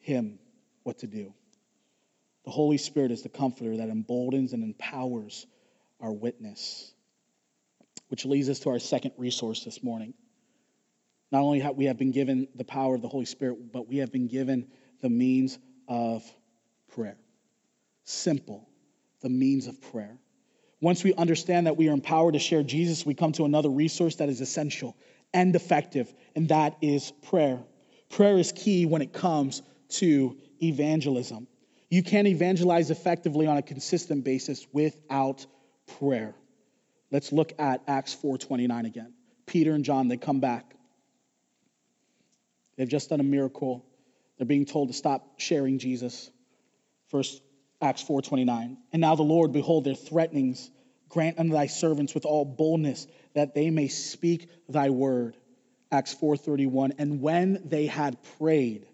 him 0.00 0.38
what 0.82 0.98
to 0.98 1.06
do. 1.06 1.32
The 2.44 2.50
Holy 2.50 2.78
Spirit 2.78 3.10
is 3.10 3.22
the 3.22 3.28
comforter 3.28 3.76
that 3.78 3.88
emboldens 3.88 4.52
and 4.52 4.62
empowers 4.62 5.46
our 6.00 6.12
witness. 6.12 6.92
Which 8.08 8.26
leads 8.26 8.48
us 8.48 8.60
to 8.60 8.70
our 8.70 8.78
second 8.78 9.12
resource 9.16 9.64
this 9.64 9.82
morning. 9.82 10.14
Not 11.32 11.42
only 11.42 11.60
have 11.60 11.74
we 11.74 11.86
have 11.86 11.98
been 11.98 12.12
given 12.12 12.46
the 12.54 12.64
power 12.64 12.94
of 12.94 13.02
the 13.02 13.08
Holy 13.08 13.24
Spirit, 13.24 13.72
but 13.72 13.88
we 13.88 13.96
have 13.96 14.12
been 14.12 14.28
given 14.28 14.68
the 15.00 15.08
means 15.08 15.58
of 15.88 16.22
prayer. 16.92 17.16
Simple, 18.04 18.68
the 19.24 19.30
means 19.30 19.66
of 19.66 19.80
prayer. 19.80 20.16
Once 20.80 21.02
we 21.02 21.14
understand 21.14 21.66
that 21.66 21.76
we 21.76 21.88
are 21.88 21.92
empowered 21.92 22.34
to 22.34 22.38
share 22.38 22.62
Jesus, 22.62 23.06
we 23.06 23.14
come 23.14 23.32
to 23.32 23.46
another 23.46 23.70
resource 23.70 24.16
that 24.16 24.28
is 24.28 24.40
essential 24.42 24.94
and 25.32 25.56
effective, 25.56 26.12
and 26.36 26.50
that 26.50 26.76
is 26.82 27.10
prayer. 27.22 27.58
Prayer 28.10 28.38
is 28.38 28.52
key 28.52 28.84
when 28.84 29.00
it 29.00 29.12
comes 29.14 29.62
to 29.88 30.36
evangelism. 30.62 31.48
You 31.88 32.02
can't 32.02 32.28
evangelize 32.28 32.90
effectively 32.90 33.46
on 33.46 33.56
a 33.56 33.62
consistent 33.62 34.24
basis 34.24 34.66
without 34.72 35.46
prayer. 35.98 36.34
Let's 37.10 37.32
look 37.32 37.52
at 37.58 37.82
Acts 37.88 38.14
4:29 38.14 38.84
again. 38.84 39.14
Peter 39.46 39.72
and 39.72 39.84
John 39.84 40.08
they 40.08 40.18
come 40.18 40.40
back. 40.40 40.76
They've 42.76 42.88
just 42.88 43.08
done 43.08 43.20
a 43.20 43.24
miracle. 43.24 43.86
They're 44.36 44.46
being 44.46 44.66
told 44.66 44.88
to 44.88 44.94
stop 44.94 45.40
sharing 45.40 45.78
Jesus. 45.78 46.30
First 47.08 47.40
Acts 47.80 48.02
4:29. 48.02 48.76
And 48.92 49.00
now 49.00 49.14
the 49.14 49.22
Lord 49.22 49.52
behold 49.52 49.84
their 49.84 49.94
threatenings 49.94 50.70
grant 51.08 51.38
unto 51.38 51.52
thy 51.52 51.66
servants 51.66 52.14
with 52.14 52.24
all 52.24 52.44
boldness 52.44 53.06
that 53.34 53.54
they 53.54 53.70
may 53.70 53.88
speak 53.88 54.48
thy 54.68 54.90
word. 54.90 55.36
Acts 55.90 56.14
4:31. 56.14 56.94
And 56.98 57.20
when 57.20 57.62
they 57.64 57.86
had 57.86 58.16
prayed, 58.38 58.86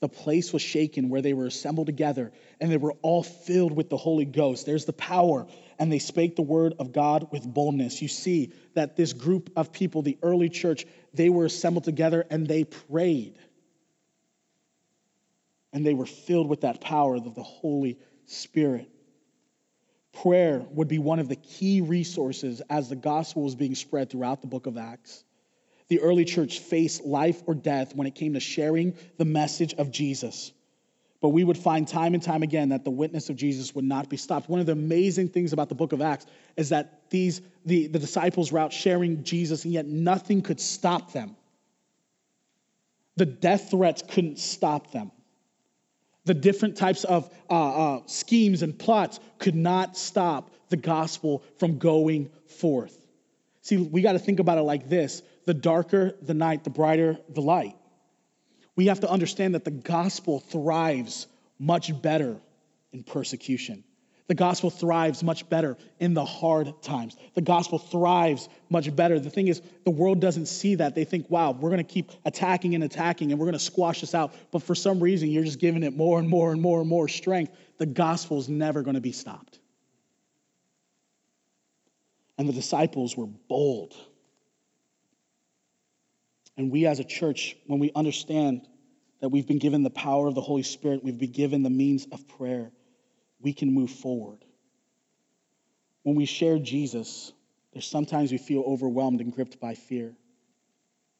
the 0.00 0.08
place 0.08 0.52
was 0.52 0.62
shaken 0.62 1.08
where 1.08 1.22
they 1.22 1.34
were 1.34 1.46
assembled 1.46 1.86
together, 1.86 2.32
and 2.60 2.70
they 2.70 2.76
were 2.76 2.94
all 3.02 3.22
filled 3.22 3.72
with 3.72 3.90
the 3.90 3.96
Holy 3.96 4.24
Ghost. 4.24 4.64
There's 4.64 4.84
the 4.84 4.92
power, 4.92 5.46
and 5.78 5.92
they 5.92 5.98
spake 5.98 6.36
the 6.36 6.42
word 6.42 6.74
of 6.78 6.92
God 6.92 7.28
with 7.32 7.42
boldness. 7.44 8.00
You 8.00 8.08
see 8.08 8.52
that 8.74 8.96
this 8.96 9.12
group 9.12 9.50
of 9.56 9.72
people, 9.72 10.02
the 10.02 10.18
early 10.22 10.48
church, 10.48 10.86
they 11.14 11.28
were 11.28 11.46
assembled 11.46 11.84
together 11.84 12.24
and 12.30 12.46
they 12.46 12.64
prayed. 12.64 13.38
And 15.72 15.84
they 15.84 15.94
were 15.94 16.06
filled 16.06 16.48
with 16.48 16.62
that 16.62 16.80
power 16.80 17.16
of 17.16 17.34
the 17.34 17.42
Holy 17.42 17.98
Spirit. 18.26 18.88
Prayer 20.22 20.64
would 20.70 20.88
be 20.88 20.98
one 20.98 21.18
of 21.18 21.28
the 21.28 21.36
key 21.36 21.80
resources 21.80 22.62
as 22.70 22.88
the 22.88 22.96
gospel 22.96 23.42
was 23.42 23.54
being 23.54 23.74
spread 23.74 24.10
throughout 24.10 24.40
the 24.40 24.46
book 24.46 24.66
of 24.66 24.76
Acts 24.76 25.24
the 25.88 26.00
early 26.00 26.24
church 26.24 26.60
faced 26.60 27.04
life 27.04 27.42
or 27.46 27.54
death 27.54 27.94
when 27.94 28.06
it 28.06 28.14
came 28.14 28.34
to 28.34 28.40
sharing 28.40 28.94
the 29.16 29.24
message 29.24 29.74
of 29.74 29.90
Jesus. 29.90 30.52
But 31.20 31.30
we 31.30 31.42
would 31.42 31.58
find 31.58 31.88
time 31.88 32.14
and 32.14 32.22
time 32.22 32.42
again 32.42 32.68
that 32.68 32.84
the 32.84 32.90
witness 32.90 33.28
of 33.28 33.36
Jesus 33.36 33.74
would 33.74 33.84
not 33.84 34.08
be 34.08 34.16
stopped. 34.16 34.48
One 34.48 34.60
of 34.60 34.66
the 34.66 34.72
amazing 34.72 35.28
things 35.28 35.52
about 35.52 35.68
the 35.68 35.74
book 35.74 35.92
of 35.92 36.00
Acts 36.00 36.26
is 36.56 36.68
that 36.68 37.10
these 37.10 37.40
the, 37.64 37.88
the 37.88 37.98
disciples 37.98 38.52
were 38.52 38.60
out 38.60 38.72
sharing 38.72 39.24
Jesus, 39.24 39.64
and 39.64 39.72
yet 39.72 39.86
nothing 39.86 40.42
could 40.42 40.60
stop 40.60 41.12
them. 41.12 41.36
The 43.16 43.26
death 43.26 43.70
threats 43.70 44.02
couldn't 44.08 44.38
stop 44.38 44.92
them. 44.92 45.10
The 46.28 46.34
different 46.34 46.76
types 46.76 47.04
of 47.04 47.34
uh, 47.48 47.54
uh, 47.96 48.00
schemes 48.04 48.60
and 48.60 48.78
plots 48.78 49.18
could 49.38 49.54
not 49.54 49.96
stop 49.96 50.50
the 50.68 50.76
gospel 50.76 51.42
from 51.56 51.78
going 51.78 52.28
forth. 52.60 52.94
See, 53.62 53.78
we 53.78 54.02
got 54.02 54.12
to 54.12 54.18
think 54.18 54.38
about 54.38 54.58
it 54.58 54.62
like 54.62 54.90
this 54.90 55.22
the 55.46 55.54
darker 55.54 56.14
the 56.20 56.34
night, 56.34 56.64
the 56.64 56.70
brighter 56.70 57.16
the 57.30 57.40
light. 57.40 57.76
We 58.76 58.88
have 58.88 59.00
to 59.00 59.10
understand 59.10 59.54
that 59.54 59.64
the 59.64 59.70
gospel 59.70 60.40
thrives 60.40 61.26
much 61.58 61.98
better 62.02 62.36
in 62.92 63.04
persecution. 63.04 63.82
The 64.28 64.34
gospel 64.34 64.68
thrives 64.68 65.22
much 65.22 65.48
better 65.48 65.78
in 65.98 66.12
the 66.12 66.24
hard 66.24 66.82
times. 66.82 67.16
The 67.32 67.40
gospel 67.40 67.78
thrives 67.78 68.46
much 68.68 68.94
better. 68.94 69.18
The 69.18 69.30
thing 69.30 69.48
is, 69.48 69.62
the 69.84 69.90
world 69.90 70.20
doesn't 70.20 70.46
see 70.46 70.74
that. 70.76 70.94
They 70.94 71.04
think, 71.04 71.30
wow, 71.30 71.52
we're 71.52 71.70
going 71.70 71.84
to 71.84 71.92
keep 71.92 72.12
attacking 72.26 72.74
and 72.74 72.84
attacking 72.84 73.30
and 73.30 73.40
we're 73.40 73.46
going 73.46 73.54
to 73.54 73.58
squash 73.58 74.02
this 74.02 74.14
out. 74.14 74.34
But 74.52 74.62
for 74.62 74.74
some 74.74 75.00
reason, 75.00 75.30
you're 75.30 75.44
just 75.44 75.58
giving 75.58 75.82
it 75.82 75.96
more 75.96 76.18
and 76.18 76.28
more 76.28 76.52
and 76.52 76.60
more 76.60 76.80
and 76.80 76.88
more 76.88 77.08
strength. 77.08 77.52
The 77.78 77.86
gospel 77.86 78.38
is 78.38 78.50
never 78.50 78.82
going 78.82 78.96
to 78.96 79.00
be 79.00 79.12
stopped. 79.12 79.58
And 82.36 82.46
the 82.46 82.52
disciples 82.52 83.16
were 83.16 83.26
bold. 83.26 83.94
And 86.58 86.70
we 86.70 86.84
as 86.86 87.00
a 87.00 87.04
church, 87.04 87.56
when 87.66 87.78
we 87.78 87.92
understand 87.94 88.68
that 89.20 89.30
we've 89.30 89.46
been 89.46 89.58
given 89.58 89.84
the 89.84 89.90
power 89.90 90.28
of 90.28 90.34
the 90.34 90.42
Holy 90.42 90.64
Spirit, 90.64 91.02
we've 91.02 91.18
been 91.18 91.32
given 91.32 91.62
the 91.62 91.70
means 91.70 92.06
of 92.12 92.28
prayer, 92.28 92.70
we 93.40 93.52
can 93.52 93.72
move 93.72 93.90
forward. 93.90 94.44
When 96.02 96.16
we 96.16 96.24
share 96.24 96.58
Jesus, 96.58 97.32
there's 97.72 97.86
sometimes 97.86 98.32
we 98.32 98.38
feel 98.38 98.62
overwhelmed 98.62 99.20
and 99.20 99.32
gripped 99.32 99.60
by 99.60 99.74
fear. 99.74 100.14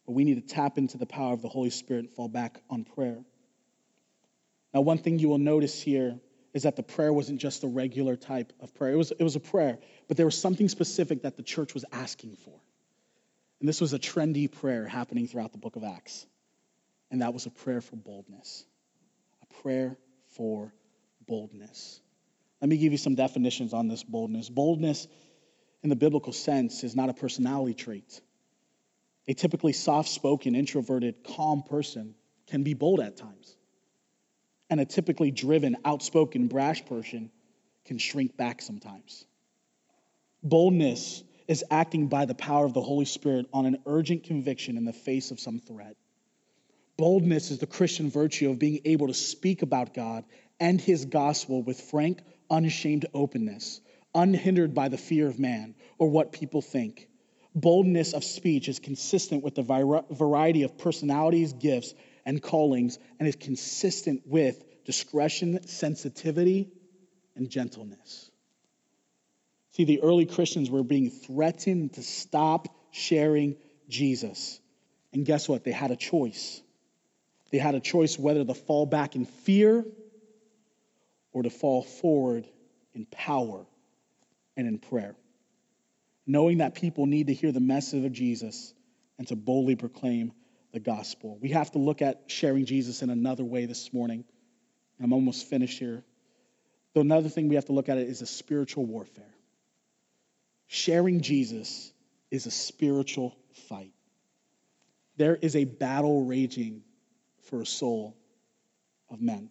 But 0.07 0.13
we 0.13 0.25
need 0.25 0.37
to 0.37 0.55
tap 0.55 0.79
into 0.79 0.97
the 0.97 1.07
power 1.07 1.35
of 1.35 1.43
the 1.43 1.49
Holy 1.49 1.71
Spirit 1.71 2.05
and 2.05 2.11
fall 2.11 2.29
back 2.29 2.61
on 2.71 2.85
prayer. 2.85 3.19
Now, 4.73 4.81
one 4.81 4.99
thing 4.99 5.19
you 5.19 5.29
will 5.29 5.39
notice 5.39 5.81
here 5.81 6.19
is 6.55 6.63
that 6.63 6.77
the 6.77 6.83
prayer 6.83 7.13
wasn't 7.13 7.41
just 7.41 7.65
a 7.65 7.67
regular 7.67 8.17
type 8.17 8.53
of 8.61 8.75
prayer. 8.75 8.93
It 8.93 8.97
was, 8.97 9.11
it 9.13 9.23
was 9.23 9.37
a 9.37 9.41
prayer, 9.41 9.79
but 10.09 10.17
there 10.17 10.27
was 10.27 10.41
something 10.41 10.69
specific 10.69 11.23
that 11.23 11.37
the 11.37 11.43
church 11.43 11.75
was 11.75 11.85
asking 11.93 12.37
for. 12.45 12.59
And 13.61 13.69
this 13.69 13.81
was 13.81 13.93
a 13.93 13.99
trendy 13.99 14.51
prayer 14.51 14.87
happening 14.87 15.27
throughout 15.27 15.53
the 15.53 15.59
book 15.59 15.77
of 15.77 15.85
Acts. 15.85 16.27
And 17.11 17.23
that 17.23 17.35
was 17.35 17.47
a 17.47 17.51
prayer 17.51 17.81
for 17.81 17.97
boldness. 17.97 18.65
A 19.43 19.63
prayer 19.63 19.97
for 20.37 20.73
boldness. 21.27 22.01
Let 22.61 22.69
me 22.69 22.77
give 22.77 22.93
you 22.93 22.99
some 22.99 23.15
definitions 23.15 23.73
on 23.73 23.89
this 23.89 24.03
boldness. 24.03 24.49
Boldness, 24.49 25.07
in 25.83 25.91
the 25.91 25.97
biblical 25.97 26.33
sense, 26.33 26.83
is 26.85 26.97
not 26.97 27.09
a 27.09 27.15
personality 27.15 27.75
trait. 27.75 28.21
A 29.29 29.35
typically 29.35 29.73
soft 29.73 30.09
spoken, 30.09 30.55
introverted, 30.55 31.23
calm 31.23 31.63
person 31.63 32.15
can 32.49 32.63
be 32.63 32.75
bold 32.75 33.01
at 33.01 33.17
times. 33.17 33.57
And 34.71 34.81
a 34.81 34.85
typically 34.85 35.31
driven, 35.31 35.77
outspoken, 35.85 36.49
brash 36.49 36.85
person 36.85 37.31
can 37.85 37.99
shrink 37.99 38.37
back 38.37 38.61
sometimes. 38.61 39.25
Boldness 40.43 41.23
is 41.47 41.65
acting 41.71 42.09
by 42.09 42.27
the 42.27 42.35
power 42.35 42.65
of 42.65 42.75
the 42.75 42.83
Holy 42.83 43.07
Spirit 43.07 43.47
on 43.53 43.67
an 43.67 43.79
urgent 43.87 44.25
conviction 44.25 44.77
in 44.77 44.85
the 44.85 44.93
face 44.93 45.31
of 45.31 45.41
some 45.41 45.59
threat. 45.59 45.97
Boldness 46.97 47.51
is 47.51 47.59
the 47.59 47.67
Christian 47.67 48.11
virtue 48.11 48.51
of 48.51 48.59
being 48.59 48.81
able 48.85 49.07
to 49.07 49.15
speak 49.15 49.63
about 49.63 49.95
God 49.95 50.25
and 50.61 50.81
his 50.81 51.05
gospel 51.05 51.63
with 51.63 51.81
frank, 51.81 52.21
unashamed 52.51 53.07
openness, 53.15 53.81
unhindered 54.15 54.75
by 54.75 54.89
the 54.89 54.99
fear 54.99 55.29
of 55.29 55.39
man 55.39 55.75
or 55.99 56.09
what 56.09 56.33
people 56.33 56.63
think. 56.63 57.09
Boldness 57.55 58.13
of 58.13 58.25
speech 58.25 58.69
is 58.69 58.79
consistent 58.79 59.43
with 59.43 59.55
the 59.55 59.63
variety 60.11 60.63
of 60.63 60.79
personalities, 60.79 61.53
gifts, 61.53 61.95
and 62.25 62.43
callings, 62.43 62.99
and 63.19 63.29
is 63.29 63.37
consistent 63.37 64.23
with 64.27 64.63
discretion, 64.85 65.67
sensitivity, 65.67 66.71
and 67.35 67.51
gentleness. 67.51 68.31
See, 69.73 69.85
the 69.85 70.03
early 70.03 70.27
Christians 70.27 70.71
were 70.71 70.83
being 70.83 71.11
threatened 71.11 71.95
to 71.95 72.03
stop 72.03 72.69
sharing 72.91 73.57
Jesus. 73.89 74.61
And 75.13 75.25
guess 75.25 75.49
what? 75.49 75.65
They 75.65 75.73
had 75.73 75.91
a 75.91 75.97
choice. 75.97 76.61
They 77.51 77.59
had 77.59 77.75
a 77.75 77.81
choice 77.81 78.19
whether 78.19 78.45
to 78.45 78.55
fall 78.55 78.87
back 78.87 79.17
in 79.17 79.25
fear 79.25 79.85
or 81.39 81.45
to 81.45 81.51
fall 81.51 81.85
forward 81.85 82.49
in 82.95 83.07
power 83.07 83.65
and 84.57 84.67
in 84.67 84.77
prayer. 84.77 85.15
Knowing 86.27 86.59
that 86.59 86.75
people 86.75 87.07
need 87.07 87.29
to 87.29 87.33
hear 87.33 87.53
the 87.53 87.61
message 87.61 88.05
of 88.05 88.11
Jesus 88.11 88.75
and 89.19 89.29
to 89.29 89.37
boldly 89.37 89.77
proclaim 89.77 90.33
the 90.73 90.81
gospel. 90.81 91.39
We 91.41 91.51
have 91.51 91.71
to 91.73 91.79
look 91.79 92.03
at 92.03 92.25
sharing 92.27 92.65
Jesus 92.65 93.03
in 93.03 93.11
another 93.11 93.45
way 93.45 93.67
this 93.67 93.93
morning. 93.93 94.25
I'm 95.01 95.13
almost 95.13 95.47
finished 95.49 95.79
here. 95.79 96.03
Though 96.93 97.03
another 97.03 97.29
thing 97.29 97.49
we 97.49 97.55
have 97.55 97.67
to 97.67 97.73
look 97.73 97.89
at 97.89 97.99
it 97.99 98.09
is 98.09 98.21
a 98.21 98.27
spiritual 98.27 98.85
warfare. 98.85 99.35
Sharing 100.67 101.21
Jesus 101.21 101.93
is 102.33 102.47
a 102.47 102.51
spiritual 102.51 103.37
fight. 103.69 103.93
There 105.17 105.37
is 105.37 105.55
a 105.55 105.65
battle 105.65 106.25
raging 106.25 106.83
for 107.43 107.63
a 107.63 107.67
soul 107.67 108.17
of 109.09 109.21
men. 109.21 109.51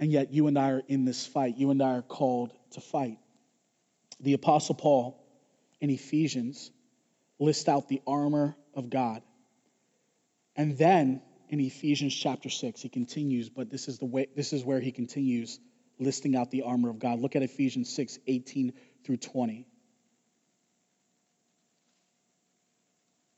And 0.00 0.12
yet, 0.12 0.32
you 0.32 0.46
and 0.46 0.58
I 0.58 0.70
are 0.70 0.82
in 0.86 1.04
this 1.04 1.26
fight. 1.26 1.56
You 1.56 1.70
and 1.70 1.82
I 1.82 1.96
are 1.96 2.02
called 2.02 2.52
to 2.72 2.80
fight. 2.80 3.18
The 4.20 4.34
Apostle 4.34 4.74
Paul 4.74 5.24
in 5.80 5.90
Ephesians 5.90 6.70
lists 7.38 7.68
out 7.68 7.88
the 7.88 8.02
armor 8.06 8.56
of 8.74 8.90
God. 8.90 9.22
And 10.56 10.76
then 10.76 11.22
in 11.48 11.60
Ephesians 11.60 12.14
chapter 12.14 12.50
6, 12.50 12.80
he 12.80 12.88
continues, 12.88 13.48
but 13.48 13.70
this 13.70 13.88
is, 13.88 13.98
the 13.98 14.06
way, 14.06 14.28
this 14.36 14.52
is 14.52 14.64
where 14.64 14.80
he 14.80 14.92
continues 14.92 15.58
listing 15.98 16.36
out 16.36 16.50
the 16.50 16.62
armor 16.62 16.90
of 16.90 16.98
God. 16.98 17.20
Look 17.20 17.36
at 17.36 17.42
Ephesians 17.42 17.90
6 17.94 18.18
18 18.26 18.72
through 19.04 19.16
20. 19.16 19.66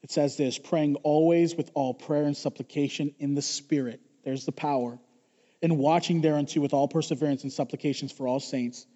It 0.02 0.10
says 0.10 0.36
this 0.36 0.58
praying 0.58 0.96
always 0.96 1.54
with 1.54 1.70
all 1.74 1.94
prayer 1.94 2.24
and 2.24 2.36
supplication 2.36 3.14
in 3.18 3.34
the 3.34 3.42
Spirit. 3.42 4.00
There's 4.24 4.44
the 4.44 4.52
power. 4.52 4.98
And 5.62 5.78
watching 5.78 6.20
thereunto 6.20 6.60
with 6.60 6.72
all 6.72 6.88
perseverance 6.88 7.42
and 7.42 7.52
supplications 7.52 8.12
for 8.12 8.26
all 8.26 8.40
saints 8.40 8.86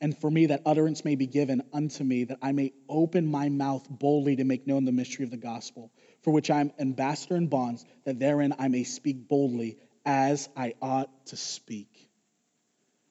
and 0.00 0.16
for 0.16 0.30
me 0.30 0.46
that 0.46 0.62
utterance 0.66 1.04
may 1.04 1.14
be 1.14 1.26
given 1.26 1.62
unto 1.72 2.04
me, 2.04 2.24
that 2.24 2.38
I 2.42 2.52
may 2.52 2.72
open 2.88 3.26
my 3.26 3.48
mouth 3.48 3.86
boldly 3.88 4.36
to 4.36 4.44
make 4.44 4.66
known 4.66 4.84
the 4.84 4.92
mystery 4.92 5.24
of 5.24 5.30
the 5.30 5.36
gospel, 5.36 5.90
for 6.22 6.32
which 6.32 6.50
I 6.50 6.60
am 6.60 6.72
ambassador 6.78 7.36
in 7.36 7.46
bonds, 7.46 7.84
that 8.04 8.18
therein 8.18 8.54
I 8.58 8.68
may 8.68 8.84
speak 8.84 9.26
boldly 9.26 9.78
as 10.04 10.48
I 10.56 10.74
ought 10.82 11.26
to 11.26 11.36
speak. 11.36 12.10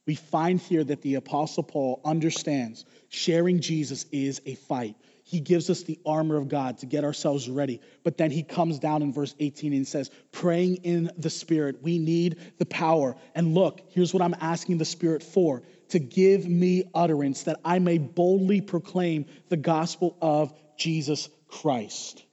We 0.06 0.16
find 0.16 0.60
here 0.60 0.84
that 0.84 1.02
the 1.02 1.16
Apostle 1.16 1.64
Paul 1.64 2.02
understands 2.06 2.86
sharing 3.10 3.60
Jesus 3.60 4.06
is 4.12 4.42
a 4.46 4.54
fight. 4.54 4.96
He 5.28 5.40
gives 5.40 5.72
us 5.72 5.82
the 5.82 6.00
armor 6.06 6.38
of 6.38 6.50
God 6.50 6.78
to 6.78 6.86
get 6.86 7.04
ourselves 7.04 7.50
ready. 7.50 7.82
But 8.04 8.16
then 8.16 8.30
he 8.30 8.44
comes 8.44 8.78
down 8.78 9.02
in 9.02 9.12
verse 9.12 9.34
18 9.40 9.74
and 9.74 9.88
says, 9.88 10.12
praying 10.32 10.76
in 10.84 11.10
the 11.18 11.32
Spirit. 11.32 11.82
We 11.82 11.98
need 11.98 12.40
the 12.60 12.66
power. 12.68 13.16
And 13.34 13.56
look, 13.56 13.82
here's 13.90 14.14
what 14.14 14.22
I'm 14.22 14.36
asking 14.40 14.78
the 14.78 14.86
Spirit 14.86 15.24
for 15.24 15.64
to 15.90 16.00
give 16.00 16.48
me 16.48 16.84
utterance 16.94 17.44
that 17.44 17.60
I 17.66 17.80
may 17.80 17.98
boldly 17.98 18.62
proclaim 18.62 19.26
the 19.50 19.58
gospel 19.58 20.16
of 20.22 20.54
Jesus 20.78 21.28
Christ. 21.48 22.24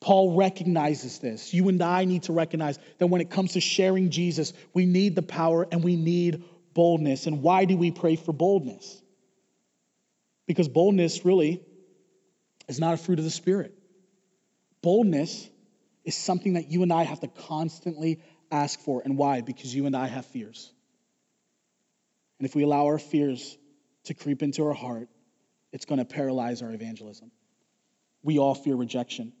Paul 0.00 0.36
recognizes 0.36 1.18
this. 1.18 1.52
You 1.52 1.68
and 1.68 1.82
I 1.82 2.04
need 2.04 2.24
to 2.24 2.32
recognize 2.32 2.78
that 2.98 3.08
when 3.08 3.20
it 3.20 3.30
comes 3.30 3.54
to 3.54 3.60
sharing 3.60 4.10
Jesus, 4.10 4.52
we 4.72 4.86
need 4.86 5.16
the 5.16 5.22
power 5.22 5.66
and 5.72 5.82
we 5.82 5.96
need 5.96 6.44
boldness. 6.74 7.26
And 7.26 7.42
why 7.42 7.64
do 7.64 7.76
we 7.76 7.90
pray 7.90 8.14
for 8.14 8.32
boldness? 8.32 9.02
Because 10.46 10.68
boldness 10.68 11.24
really 11.24 11.60
is 12.68 12.78
not 12.78 12.94
a 12.94 12.96
fruit 12.96 13.18
of 13.18 13.24
the 13.24 13.30
Spirit. 13.30 13.74
Boldness 14.82 15.48
is 16.04 16.16
something 16.16 16.54
that 16.54 16.70
you 16.70 16.82
and 16.82 16.92
I 16.92 17.04
have 17.04 17.20
to 17.20 17.28
constantly 17.28 18.20
ask 18.50 18.80
for. 18.80 19.02
And 19.04 19.16
why? 19.16 19.40
Because 19.40 19.74
you 19.74 19.86
and 19.86 19.96
I 19.96 20.06
have 20.06 20.26
fears. 20.26 20.72
And 22.38 22.48
if 22.48 22.54
we 22.54 22.64
allow 22.64 22.86
our 22.86 22.98
fears 22.98 23.56
to 24.04 24.14
creep 24.14 24.42
into 24.42 24.66
our 24.66 24.74
heart, 24.74 25.08
it's 25.72 25.84
going 25.84 25.98
to 25.98 26.04
paralyze 26.04 26.62
our 26.62 26.72
evangelism. 26.72 27.30
We 28.22 28.38
all 28.38 28.54
fear 28.54 28.74
rejection. 28.74 29.32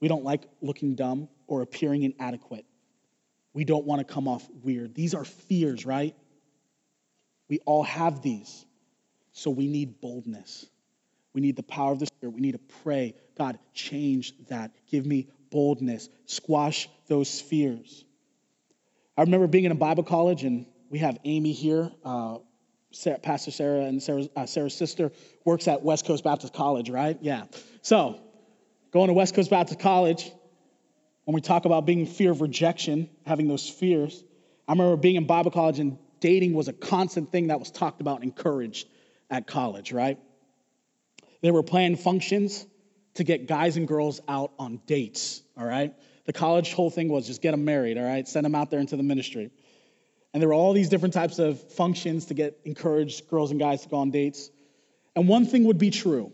We 0.00 0.08
don't 0.08 0.24
like 0.24 0.42
looking 0.60 0.94
dumb 0.94 1.28
or 1.46 1.62
appearing 1.62 2.02
inadequate. 2.02 2.64
We 3.52 3.64
don't 3.64 3.84
want 3.84 4.06
to 4.06 4.12
come 4.12 4.28
off 4.28 4.46
weird. 4.62 4.94
These 4.94 5.14
are 5.14 5.24
fears, 5.24 5.84
right? 5.86 6.14
We 7.48 7.58
all 7.66 7.82
have 7.82 8.22
these. 8.22 8.64
So 9.32 9.50
we 9.50 9.66
need 9.66 10.00
boldness. 10.00 10.66
We 11.32 11.40
need 11.40 11.56
the 11.56 11.62
power 11.62 11.92
of 11.92 11.98
the 11.98 12.06
Spirit. 12.06 12.34
We 12.34 12.40
need 12.40 12.52
to 12.52 12.74
pray, 12.82 13.14
God, 13.38 13.58
change 13.72 14.34
that. 14.48 14.72
Give 14.90 15.06
me 15.06 15.28
boldness. 15.50 16.08
Squash 16.26 16.88
those 17.08 17.40
fears. 17.40 18.04
I 19.16 19.22
remember 19.22 19.46
being 19.46 19.64
in 19.64 19.72
a 19.72 19.76
Bible 19.76 20.02
college 20.02 20.44
and 20.44 20.66
we 20.88 20.98
have 20.98 21.18
Amy 21.24 21.52
here. 21.52 21.90
Uh, 22.04 22.38
Sarah, 22.92 23.18
Pastor 23.18 23.52
Sarah 23.52 23.84
and 23.84 24.02
Sarah's, 24.02 24.28
uh, 24.34 24.46
Sarah's 24.46 24.74
sister 24.74 25.12
works 25.44 25.68
at 25.68 25.82
West 25.82 26.06
Coast 26.06 26.24
Baptist 26.24 26.52
College, 26.52 26.90
right? 26.90 27.16
Yeah. 27.20 27.44
So, 27.82 28.20
going 28.90 29.08
to 29.08 29.12
West 29.12 29.34
Coast 29.34 29.50
Baptist 29.50 29.78
College, 29.78 30.30
when 31.24 31.34
we 31.34 31.40
talk 31.40 31.64
about 31.64 31.86
being 31.86 32.06
fear 32.06 32.32
of 32.32 32.40
rejection, 32.40 33.08
having 33.24 33.46
those 33.46 33.68
fears, 33.68 34.24
I 34.66 34.72
remember 34.72 34.96
being 34.96 35.16
in 35.16 35.26
Bible 35.26 35.52
college 35.52 35.78
and 35.78 35.98
dating 36.18 36.54
was 36.54 36.68
a 36.68 36.72
constant 36.72 37.30
thing 37.30 37.48
that 37.48 37.60
was 37.60 37.70
talked 37.70 38.00
about 38.00 38.16
and 38.16 38.24
encouraged 38.24 38.88
at 39.30 39.46
college, 39.46 39.92
right? 39.92 40.18
They 41.40 41.50
were 41.50 41.62
planning 41.62 41.96
functions 41.96 42.66
to 43.14 43.24
get 43.24 43.46
guys 43.46 43.76
and 43.76 43.88
girls 43.88 44.20
out 44.28 44.52
on 44.58 44.80
dates, 44.86 45.42
all 45.56 45.64
right? 45.64 45.94
The 46.26 46.32
college 46.32 46.72
whole 46.72 46.90
thing 46.90 47.08
was 47.08 47.26
just 47.26 47.42
get 47.42 47.52
them 47.52 47.64
married, 47.64 47.98
all 47.98 48.04
right? 48.04 48.26
Send 48.26 48.44
them 48.44 48.54
out 48.54 48.70
there 48.70 48.80
into 48.80 48.96
the 48.96 49.02
ministry. 49.02 49.50
And 50.32 50.40
there 50.40 50.48
were 50.48 50.54
all 50.54 50.72
these 50.72 50.88
different 50.88 51.14
types 51.14 51.38
of 51.38 51.60
functions 51.72 52.26
to 52.26 52.34
get 52.34 52.60
encouraged 52.64 53.28
girls 53.28 53.50
and 53.50 53.58
guys 53.58 53.82
to 53.82 53.88
go 53.88 53.96
on 53.96 54.10
dates. 54.10 54.50
And 55.16 55.26
one 55.26 55.46
thing 55.46 55.64
would 55.64 55.78
be 55.78 55.90
true 55.90 56.32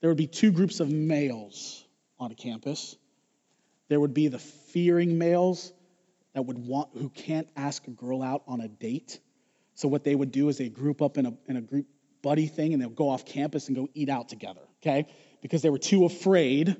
there 0.00 0.10
would 0.10 0.18
be 0.18 0.26
two 0.26 0.52
groups 0.52 0.80
of 0.80 0.90
males 0.90 1.84
on 2.18 2.30
a 2.30 2.34
campus. 2.34 2.96
There 3.88 3.98
would 3.98 4.14
be 4.14 4.28
the 4.28 4.38
fearing 4.38 5.18
males 5.18 5.72
that 6.34 6.42
would 6.42 6.58
want 6.58 6.90
who 6.92 7.08
can't 7.08 7.48
ask 7.56 7.86
a 7.86 7.90
girl 7.90 8.22
out 8.22 8.42
on 8.46 8.60
a 8.60 8.68
date. 8.68 9.18
So 9.74 9.88
what 9.88 10.04
they 10.04 10.14
would 10.14 10.32
do 10.32 10.48
is 10.48 10.58
they 10.58 10.68
group 10.68 11.00
up 11.00 11.18
in 11.18 11.26
a, 11.26 11.32
in 11.48 11.56
a 11.56 11.60
group 11.60 11.86
buddy 12.22 12.46
thing 12.46 12.72
and 12.72 12.82
they'll 12.82 12.90
go 12.90 13.08
off 13.08 13.24
campus 13.24 13.68
and 13.68 13.76
go 13.76 13.88
eat 13.94 14.08
out 14.08 14.28
together, 14.28 14.60
okay? 14.82 15.06
Because 15.42 15.62
they 15.62 15.70
were 15.70 15.78
too 15.78 16.04
afraid 16.04 16.76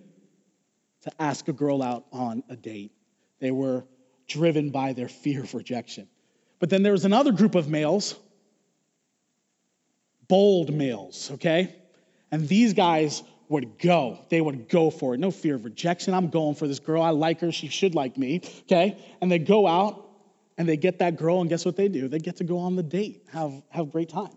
to 1.02 1.12
ask 1.18 1.48
a 1.48 1.52
girl 1.52 1.82
out 1.82 2.06
on 2.12 2.42
a 2.48 2.56
date. 2.56 2.92
They 3.40 3.50
were 3.50 3.84
driven 4.26 4.70
by 4.70 4.92
their 4.92 5.08
fear 5.08 5.42
of 5.42 5.54
rejection. 5.54 6.08
But 6.58 6.70
then 6.70 6.82
there 6.82 6.92
was 6.92 7.04
another 7.04 7.32
group 7.32 7.54
of 7.54 7.68
males, 7.68 8.16
bold 10.26 10.72
males, 10.72 11.30
okay? 11.32 11.76
And 12.30 12.48
these 12.48 12.72
guys 12.72 13.22
would 13.48 13.78
go. 13.78 14.18
They 14.28 14.40
would 14.40 14.68
go 14.68 14.90
for 14.90 15.14
it. 15.14 15.20
No 15.20 15.30
fear 15.30 15.54
of 15.54 15.64
rejection. 15.64 16.14
I'm 16.14 16.28
going 16.28 16.56
for 16.56 16.66
this 16.66 16.80
girl. 16.80 17.02
I 17.02 17.10
like 17.10 17.40
her. 17.40 17.52
She 17.52 17.68
should 17.68 17.94
like 17.94 18.16
me, 18.16 18.40
okay? 18.62 18.98
And 19.20 19.30
they 19.30 19.38
go 19.38 19.66
out 19.66 20.06
and 20.58 20.68
they 20.68 20.76
get 20.76 20.98
that 21.00 21.16
girl, 21.16 21.40
and 21.40 21.50
guess 21.50 21.64
what 21.64 21.76
they 21.76 21.88
do? 21.88 22.08
They 22.08 22.18
get 22.18 22.36
to 22.36 22.44
go 22.44 22.58
on 22.58 22.76
the 22.76 22.82
date, 22.82 23.26
have, 23.30 23.62
have 23.68 23.88
a 23.88 23.90
great 23.90 24.08
time. 24.08 24.32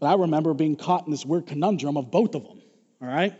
But 0.00 0.06
I 0.06 0.14
remember 0.14 0.54
being 0.54 0.76
caught 0.76 1.04
in 1.04 1.10
this 1.10 1.26
weird 1.26 1.46
conundrum 1.46 1.96
of 1.98 2.10
both 2.10 2.34
of 2.34 2.42
them, 2.42 2.62
all 3.02 3.08
right? 3.08 3.34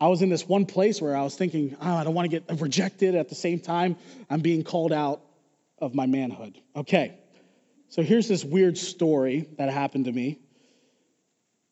I 0.00 0.06
was 0.06 0.22
in 0.22 0.28
this 0.28 0.46
one 0.46 0.66
place 0.66 1.02
where 1.02 1.16
I 1.16 1.22
was 1.22 1.34
thinking, 1.34 1.76
oh, 1.80 1.94
I 1.94 2.04
don't 2.04 2.14
want 2.14 2.30
to 2.30 2.40
get 2.40 2.60
rejected. 2.60 3.14
At 3.14 3.28
the 3.28 3.34
same 3.34 3.58
time, 3.58 3.96
I'm 4.30 4.40
being 4.40 4.62
called 4.62 4.92
out 4.92 5.20
of 5.78 5.94
my 5.94 6.06
manhood. 6.06 6.60
Okay, 6.76 7.18
so 7.88 8.02
here's 8.02 8.28
this 8.28 8.44
weird 8.44 8.78
story 8.78 9.48
that 9.58 9.70
happened 9.70 10.04
to 10.04 10.12
me. 10.12 10.38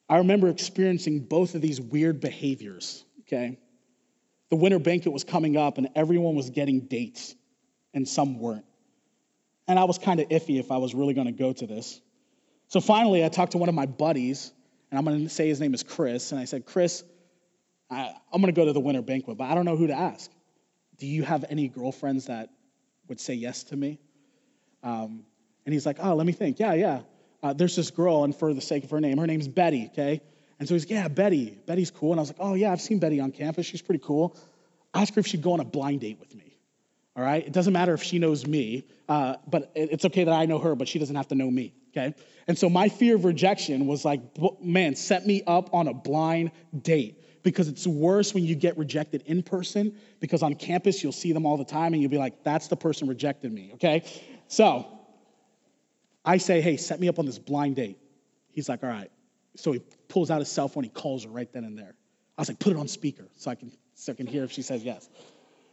I 0.08 0.18
remember 0.18 0.48
experiencing 0.48 1.20
both 1.20 1.54
of 1.54 1.62
these 1.62 1.80
weird 1.80 2.20
behaviors, 2.20 3.04
okay? 3.20 3.58
The 4.50 4.56
winter 4.56 4.78
banquet 4.78 5.12
was 5.12 5.24
coming 5.24 5.56
up 5.56 5.78
and 5.78 5.88
everyone 5.94 6.34
was 6.34 6.50
getting 6.50 6.80
dates, 6.80 7.34
and 7.94 8.06
some 8.06 8.38
weren't. 8.38 8.64
And 9.68 9.78
I 9.78 9.84
was 9.84 9.98
kind 9.98 10.20
of 10.20 10.28
iffy 10.28 10.58
if 10.58 10.72
I 10.72 10.78
was 10.78 10.92
really 10.94 11.14
going 11.14 11.28
to 11.28 11.32
go 11.32 11.52
to 11.52 11.66
this. 11.66 12.00
So 12.72 12.80
finally, 12.80 13.22
I 13.22 13.28
talked 13.28 13.52
to 13.52 13.58
one 13.58 13.68
of 13.68 13.74
my 13.74 13.85
buddies, 13.85 14.50
and 14.90 14.98
I'm 14.98 15.04
going 15.04 15.22
to 15.22 15.28
say 15.28 15.46
his 15.46 15.61
name 15.61 15.74
is 15.74 15.82
Chris. 15.82 16.32
And 16.32 16.40
I 16.40 16.46
said, 16.46 16.64
Chris, 16.64 17.04
I, 17.90 18.14
am 18.32 18.40
going 18.40 18.46
to 18.46 18.58
go 18.58 18.64
to 18.64 18.72
the 18.72 18.80
winter 18.80 19.02
banquet, 19.02 19.37
but 19.37 19.44
I 19.44 19.54
don't 19.54 19.66
know 19.66 19.76
who 19.76 19.88
to 19.88 19.92
ask. 19.92 20.30
Do 20.96 21.06
you 21.06 21.22
have 21.22 21.44
any 21.50 21.68
girlfriends 21.68 22.28
that 22.28 22.48
would 23.08 23.20
say 23.20 23.35
yes 23.35 23.64
to 23.64 23.76
me. 23.76 23.98
Um, 24.82 25.26
and 25.66 25.74
he's 25.74 25.85
like, 25.85 25.98
oh, 26.00 26.14
let 26.14 26.26
me 26.26 26.32
think. 26.32 26.58
Yeah, 26.61 26.72
yeah. 26.72 27.00
Uh, 27.42 27.52
there's 27.52 27.76
this 27.76 27.90
girl, 27.90 28.24
and 28.24 28.35
for 28.35 28.54
the 28.54 28.62
sake 28.62 28.85
of 28.85 28.90
her 28.90 29.02
name, 29.02 29.18
her 29.18 29.26
name's 29.26 29.48
Betty, 29.48 29.90
okay? 29.92 30.22
And 30.58 30.66
so 30.66 30.74
he's, 30.74 30.85
like, 30.85 30.92
yeah, 30.92 31.08
Betty. 31.08 31.58
Betty's 31.66 31.90
cool. 31.90 32.12
And 32.12 32.20
I 32.20 32.22
was 32.22 32.30
like, 32.30 32.40
oh, 32.40 32.54
yeah, 32.54 32.72
I've 32.72 32.80
seen 32.80 33.00
Betty 33.00 33.20
on 33.20 33.32
campus. 33.32 33.66
She's 33.66 33.82
pretty 33.82 34.02
cool. 34.02 34.35
Ask 34.94 35.12
her 35.12 35.20
if 35.20 35.26
she'd 35.26 35.42
go 35.42 35.52
on 35.52 35.61
a 35.61 35.64
blind 35.64 36.00
date 36.00 36.18
with 36.20 36.35
me. 36.35 36.56
All 37.16 37.22
right? 37.22 37.46
It 37.46 37.52
doesn't 37.52 37.74
matter 37.74 37.92
if 37.92 38.02
she 38.02 38.18
knows 38.18 38.46
me, 38.46 38.85
uh, 39.11 39.37
but 39.46 39.72
it's 39.74 40.06
okay 40.06 40.24
that 40.24 40.32
I 40.32 40.46
know 40.46 40.58
her, 40.58 40.74
but 40.74 40.88
she 40.88 40.98
doesn't 40.98 41.16
have 41.16 41.28
to 41.28 41.35
know 41.35 41.50
me, 41.50 41.74
okay? 41.92 42.14
And 42.48 42.59
so 42.59 42.68
my 42.68 42.88
fear 42.88 43.16
of 43.16 43.24
rejection 43.24 43.87
was 43.87 44.05
like, 44.05 44.20
man, 44.61 44.96
set 44.96 45.26
me 45.26 45.42
up 45.46 45.72
on 45.74 45.88
a 45.88 45.94
blind 45.94 46.50
date 46.83 47.22
because 47.42 47.68
it's 47.68 47.87
worse 47.87 48.35
when 48.35 48.44
you 48.44 48.55
get 48.55 48.78
rejected 48.78 49.22
in 49.26 49.42
person 49.42 49.96
because 50.20 50.42
on 50.42 50.55
campus 50.55 51.02
you'll 51.02 51.12
see 51.12 51.33
them 51.33 51.46
all 51.46 51.57
the 51.57 51.64
time 51.64 51.92
and 51.92 52.02
you'll 52.02 52.11
be 52.11 52.18
like, 52.18 52.44
that's 52.44 52.68
the 52.68 52.76
person 52.76 53.09
rejected 53.09 53.52
me, 53.52 53.72
okay? 53.74 54.05
So 54.48 54.87
I 56.24 56.38
say, 56.38 56.61
hey, 56.61 56.76
set 56.76 57.00
me 57.00 57.09
up 57.09 57.18
on 57.18 57.26
this 57.26 57.38
blind 57.38 57.76
date. 57.76 57.98
He's 58.50 58.68
like, 58.68 58.83
all 58.83 58.88
right. 58.88 59.11
So 59.57 59.72
he 59.72 59.81
pulls 60.09 60.31
out 60.31 60.38
his 60.38 60.50
cell 60.50 60.68
phone, 60.68 60.85
he 60.85 60.90
calls 60.90 61.24
her 61.24 61.31
right 61.31 61.52
then 61.52 61.64
and 61.64 61.76
there. 61.76 61.94
I 62.38 62.40
was 62.40 62.48
like, 62.48 62.59
put 62.59 62.72
it 62.72 62.78
on 62.78 62.88
speaker 62.88 63.28
so 63.37 63.50
I 63.50 63.55
can, 63.55 63.72
so 63.94 64.12
I 64.12 64.14
can 64.14 64.26
hear 64.26 64.44
if 64.44 64.52
she 64.52 64.62
says 64.62 64.83
yes. 64.83 65.09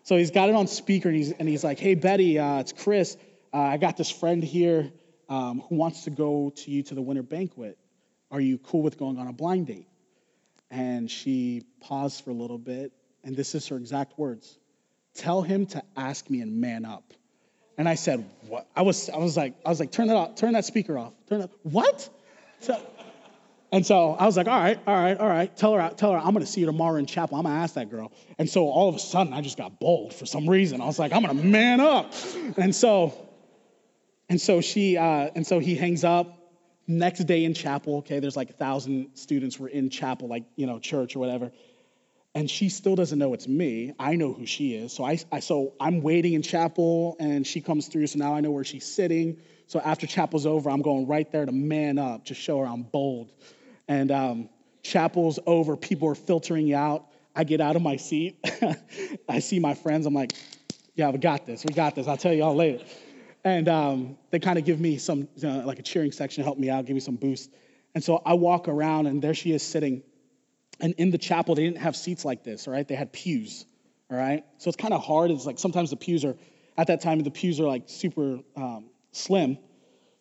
So 0.03 0.17
he's 0.17 0.31
got 0.31 0.49
it 0.49 0.55
on 0.55 0.67
speaker 0.67 1.09
and 1.09 1.17
he's, 1.17 1.31
and 1.31 1.47
he's 1.47 1.63
like, 1.63 1.79
hey, 1.79 1.95
Betty, 1.95 2.39
uh, 2.39 2.59
it's 2.59 2.73
Chris. 2.73 3.15
Uh, 3.53 3.57
I 3.57 3.77
got 3.77 3.95
this 3.95 4.09
friend 4.09 4.43
here 4.43 4.91
um, 5.29 5.61
who 5.69 5.75
wants 5.75 6.03
to 6.03 6.09
go 6.09 6.51
to 6.55 6.71
you 6.71 6.83
to 6.83 6.95
the 6.95 7.01
winter 7.01 7.23
banquet. 7.23 7.77
Are 8.31 8.41
you 8.41 8.57
cool 8.57 8.81
with 8.81 8.97
going 8.97 9.17
on 9.17 9.27
a 9.27 9.33
blind 9.33 9.67
date? 9.67 9.87
And 10.69 11.09
she 11.09 11.63
paused 11.81 12.23
for 12.23 12.31
a 12.31 12.33
little 12.33 12.57
bit, 12.57 12.91
and 13.23 13.35
this 13.35 13.55
is 13.55 13.67
her 13.67 13.77
exact 13.77 14.17
words 14.19 14.57
Tell 15.15 15.41
him 15.41 15.65
to 15.67 15.83
ask 15.97 16.29
me 16.29 16.41
and 16.41 16.61
man 16.61 16.85
up. 16.85 17.13
And 17.77 17.89
I 17.89 17.95
said, 17.95 18.23
What? 18.47 18.67
I 18.75 18.83
was, 18.83 19.09
I 19.09 19.17
was 19.17 19.35
like, 19.35 19.55
I 19.65 19.69
was 19.69 19.79
like, 19.79 19.91
turn 19.91 20.07
that 20.07 20.15
off, 20.15 20.35
turn 20.35 20.53
that 20.53 20.65
speaker 20.65 20.97
off. 20.97 21.13
Turn 21.27 21.39
that, 21.39 21.49
what? 21.63 22.09
So, 22.59 22.79
and 23.71 23.85
so 23.85 24.13
I 24.13 24.25
was 24.25 24.35
like, 24.35 24.47
all 24.47 24.59
right, 24.59 24.79
all 24.87 24.95
right, 24.95 25.17
all 25.17 25.27
right. 25.27 25.55
Tell 25.55 25.73
her, 25.75 25.89
tell 25.95 26.11
her 26.11 26.17
I'm 26.17 26.33
gonna 26.33 26.45
see 26.45 26.61
you 26.61 26.65
tomorrow 26.65 26.97
in 26.97 27.05
chapel. 27.05 27.37
I'm 27.37 27.43
gonna 27.43 27.55
ask 27.55 27.75
that 27.75 27.89
girl. 27.89 28.11
And 28.37 28.49
so 28.49 28.67
all 28.67 28.89
of 28.89 28.95
a 28.95 28.99
sudden 28.99 29.33
I 29.33 29.41
just 29.41 29.57
got 29.57 29.79
bold 29.79 30.13
for 30.13 30.25
some 30.25 30.49
reason. 30.49 30.81
I 30.81 30.85
was 30.85 30.99
like, 30.99 31.13
I'm 31.13 31.21
gonna 31.21 31.35
man 31.35 31.79
up. 31.79 32.13
And 32.57 32.75
so, 32.75 33.28
and 34.29 34.39
so 34.39 34.61
she, 34.61 34.95
uh, 34.95 35.29
and 35.35 35.45
so 35.45 35.59
he 35.59 35.75
hangs 35.75 36.03
up. 36.03 36.35
Next 36.87 37.19
day 37.25 37.43
in 37.45 37.53
chapel, 37.53 37.97
okay, 37.97 38.19
there's 38.19 38.37
like 38.37 38.49
a 38.49 38.53
thousand 38.53 39.11
students 39.15 39.59
were 39.59 39.67
in 39.67 39.89
chapel, 39.89 40.27
like 40.27 40.45
you 40.55 40.65
know, 40.65 40.79
church 40.79 41.15
or 41.15 41.19
whatever. 41.19 41.51
And 42.33 42.49
she 42.49 42.69
still 42.69 42.95
doesn't 42.95 43.17
know 43.17 43.33
it's 43.33 43.47
me. 43.47 43.93
I 43.99 44.15
know 44.15 44.33
who 44.33 44.45
she 44.45 44.73
is. 44.73 44.93
So 44.93 45.03
I, 45.03 45.19
I 45.31 45.39
so 45.39 45.73
I'm 45.79 46.01
waiting 46.01 46.33
in 46.33 46.41
chapel 46.41 47.15
and 47.19 47.45
she 47.45 47.61
comes 47.61 47.87
through. 47.87 48.07
So 48.07 48.19
now 48.19 48.33
I 48.33 48.39
know 48.41 48.51
where 48.51 48.63
she's 48.63 48.85
sitting. 48.85 49.37
So 49.67 49.79
after 49.79 50.07
chapel's 50.07 50.45
over, 50.45 50.69
I'm 50.69 50.81
going 50.81 51.05
right 51.05 51.31
there 51.31 51.45
to 51.45 51.51
man 51.51 51.99
up, 51.99 52.25
to 52.25 52.33
show 52.33 52.59
her 52.59 52.65
I'm 52.65 52.83
bold. 52.83 53.31
And 53.87 54.11
um, 54.11 54.49
chapel's 54.81 55.39
over, 55.45 55.75
people 55.75 56.07
are 56.09 56.15
filtering 56.15 56.73
out. 56.73 57.05
I 57.35 57.43
get 57.43 57.61
out 57.61 57.75
of 57.75 57.81
my 57.81 57.97
seat. 57.97 58.43
I 59.29 59.39
see 59.39 59.59
my 59.59 59.75
friends. 59.75 60.05
I'm 60.05 60.13
like, 60.13 60.33
yeah, 60.95 61.09
we 61.09 61.19
got 61.19 61.45
this. 61.45 61.63
We 61.63 61.73
got 61.73 61.95
this. 61.95 62.07
I'll 62.07 62.17
tell 62.17 62.33
you 62.33 62.43
all 62.43 62.55
later. 62.55 62.83
And 63.43 63.69
um, 63.69 64.17
they 64.31 64.39
kind 64.39 64.59
of 64.59 64.65
give 64.65 64.79
me 64.79 64.97
some, 64.97 65.27
you 65.35 65.47
know, 65.47 65.65
like 65.65 65.79
a 65.79 65.83
cheering 65.83 66.11
section, 66.11 66.43
help 66.43 66.57
me 66.57 66.69
out, 66.69 66.85
give 66.85 66.93
me 66.93 66.99
some 66.99 67.15
boost. 67.15 67.49
And 67.95 68.03
so 68.03 68.21
I 68.25 68.33
walk 68.33 68.67
around, 68.67 69.07
and 69.07 69.21
there 69.21 69.33
she 69.33 69.53
is 69.53 69.63
sitting. 69.63 70.03
And 70.79 70.93
in 70.97 71.11
the 71.11 71.17
chapel, 71.17 71.55
they 71.55 71.63
didn't 71.63 71.79
have 71.79 71.95
seats 71.95 72.25
like 72.25 72.43
this, 72.43 72.67
all 72.67 72.73
right? 72.73 72.87
They 72.87 72.95
had 72.95 73.13
pews, 73.13 73.65
all 74.11 74.17
right? 74.17 74.43
So 74.57 74.69
it's 74.69 74.77
kind 74.77 74.93
of 74.93 75.03
hard. 75.03 75.31
It's 75.31 75.45
like 75.45 75.59
sometimes 75.59 75.89
the 75.89 75.95
pews 75.95 76.25
are, 76.25 76.35
at 76.77 76.87
that 76.87 77.01
time, 77.01 77.19
the 77.19 77.31
pews 77.31 77.59
are 77.59 77.67
like 77.67 77.83
super 77.87 78.39
um, 78.55 78.89
slim. 79.11 79.57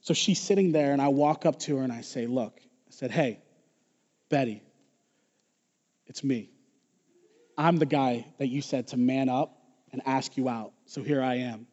So 0.00 0.14
she's 0.14 0.40
sitting 0.40 0.72
there, 0.72 0.92
and 0.92 1.02
I 1.02 1.08
walk 1.08 1.44
up 1.44 1.58
to 1.60 1.76
her 1.76 1.82
and 1.82 1.92
I 1.92 2.02
say, 2.02 2.26
Look, 2.26 2.58
I 2.60 2.90
said, 2.90 3.10
Hey, 3.10 3.40
Betty, 4.28 4.62
it's 6.06 6.22
me. 6.22 6.50
I'm 7.56 7.76
the 7.76 7.86
guy 7.86 8.26
that 8.38 8.46
you 8.46 8.62
said 8.62 8.88
to 8.88 8.96
man 8.96 9.28
up 9.28 9.56
and 9.92 10.02
ask 10.06 10.36
you 10.36 10.48
out. 10.48 10.72
So 10.86 11.02
here 11.02 11.20
I 11.20 11.36
am. 11.36 11.66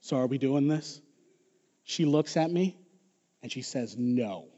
So 0.00 0.16
are 0.16 0.26
we 0.26 0.38
doing 0.38 0.68
this? 0.68 1.00
She 1.84 2.04
looks 2.04 2.36
at 2.36 2.50
me 2.50 2.76
and 3.42 3.50
she 3.50 3.62
says, 3.62 3.96
No. 3.98 4.48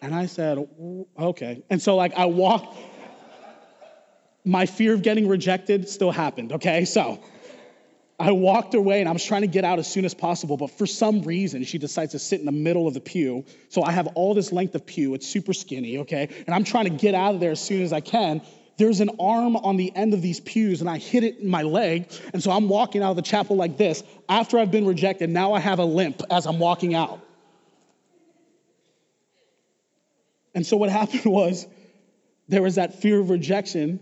And 0.00 0.14
I 0.14 0.26
said, 0.26 0.66
Okay. 1.18 1.62
And 1.70 1.80
so, 1.80 1.96
like, 1.96 2.14
I 2.14 2.26
walk, 2.26 2.74
my 4.44 4.66
fear 4.66 4.94
of 4.94 5.02
getting 5.02 5.28
rejected 5.28 5.88
still 5.88 6.10
happened, 6.10 6.52
okay? 6.52 6.84
So, 6.84 7.20
I 8.18 8.30
walked 8.30 8.74
away 8.74 9.00
and 9.00 9.08
I 9.08 9.12
was 9.12 9.24
trying 9.24 9.40
to 9.40 9.48
get 9.48 9.64
out 9.64 9.78
as 9.78 9.90
soon 9.90 10.04
as 10.04 10.14
possible, 10.14 10.56
but 10.56 10.70
for 10.70 10.86
some 10.86 11.22
reason, 11.22 11.64
she 11.64 11.78
decides 11.78 12.12
to 12.12 12.18
sit 12.18 12.38
in 12.38 12.46
the 12.46 12.52
middle 12.52 12.86
of 12.86 12.94
the 12.94 13.00
pew. 13.00 13.44
So 13.70 13.82
I 13.82 13.90
have 13.90 14.06
all 14.14 14.34
this 14.34 14.52
length 14.52 14.74
of 14.76 14.86
pew. 14.86 15.14
It's 15.14 15.26
super 15.26 15.52
skinny, 15.52 15.98
okay? 15.98 16.28
And 16.46 16.54
I'm 16.54 16.62
trying 16.62 16.84
to 16.84 16.90
get 16.90 17.14
out 17.14 17.34
of 17.34 17.40
there 17.40 17.50
as 17.50 17.60
soon 17.60 17.82
as 17.82 17.92
I 17.92 18.00
can. 18.00 18.40
There's 18.76 19.00
an 19.00 19.10
arm 19.20 19.56
on 19.56 19.76
the 19.76 19.94
end 19.94 20.14
of 20.14 20.22
these 20.22 20.40
pews, 20.40 20.80
and 20.80 20.90
I 20.90 20.98
hit 20.98 21.24
it 21.24 21.38
in 21.38 21.48
my 21.48 21.62
leg. 21.62 22.10
And 22.32 22.42
so 22.42 22.50
I'm 22.50 22.68
walking 22.68 23.02
out 23.02 23.10
of 23.10 23.16
the 23.16 23.22
chapel 23.22 23.56
like 23.56 23.76
this. 23.76 24.02
After 24.28 24.58
I've 24.58 24.70
been 24.70 24.86
rejected, 24.86 25.30
now 25.30 25.52
I 25.52 25.60
have 25.60 25.78
a 25.78 25.84
limp 25.84 26.22
as 26.30 26.46
I'm 26.46 26.58
walking 26.58 26.94
out. 26.94 27.20
And 30.54 30.66
so 30.66 30.76
what 30.76 30.90
happened 31.00 31.24
was 31.24 31.66
there 32.48 32.62
was 32.62 32.74
that 32.74 33.00
fear 33.00 33.20
of 33.20 33.30
rejection 33.30 34.00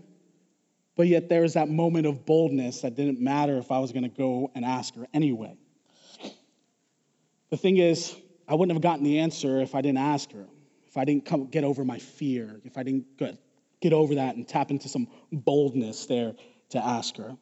but 0.95 1.07
yet 1.07 1.29
there 1.29 1.41
was 1.41 1.53
that 1.53 1.69
moment 1.69 2.05
of 2.05 2.25
boldness 2.25 2.81
that 2.81 2.95
didn't 2.95 3.19
matter 3.19 3.57
if 3.57 3.71
I 3.71 3.79
was 3.79 3.91
going 3.91 4.03
to 4.03 4.15
go 4.15 4.51
and 4.53 4.63
ask 4.63 4.95
her 4.95 5.07
anyway. 5.13 5.55
The 7.49 7.57
thing 7.57 7.77
is, 7.77 8.15
I 8.47 8.55
wouldn't 8.55 8.75
have 8.75 8.81
gotten 8.81 9.03
the 9.03 9.19
answer 9.19 9.61
if 9.61 9.75
I 9.75 9.81
didn't 9.81 9.99
ask 9.99 10.31
her, 10.33 10.45
if 10.87 10.97
I 10.97 11.05
didn't 11.05 11.25
come, 11.25 11.47
get 11.47 11.63
over 11.63 11.83
my 11.83 11.97
fear, 11.97 12.61
if 12.63 12.77
I 12.77 12.83
didn't 12.83 13.17
get, 13.17 13.37
get 13.83 13.93
over 13.93 14.15
that 14.15 14.37
and 14.37 14.47
tap 14.47 14.71
into 14.71 14.87
some 14.87 15.07
boldness 15.31 16.05
there 16.05 16.33
to 16.69 16.83
ask 16.83 17.17
her. 17.17 17.35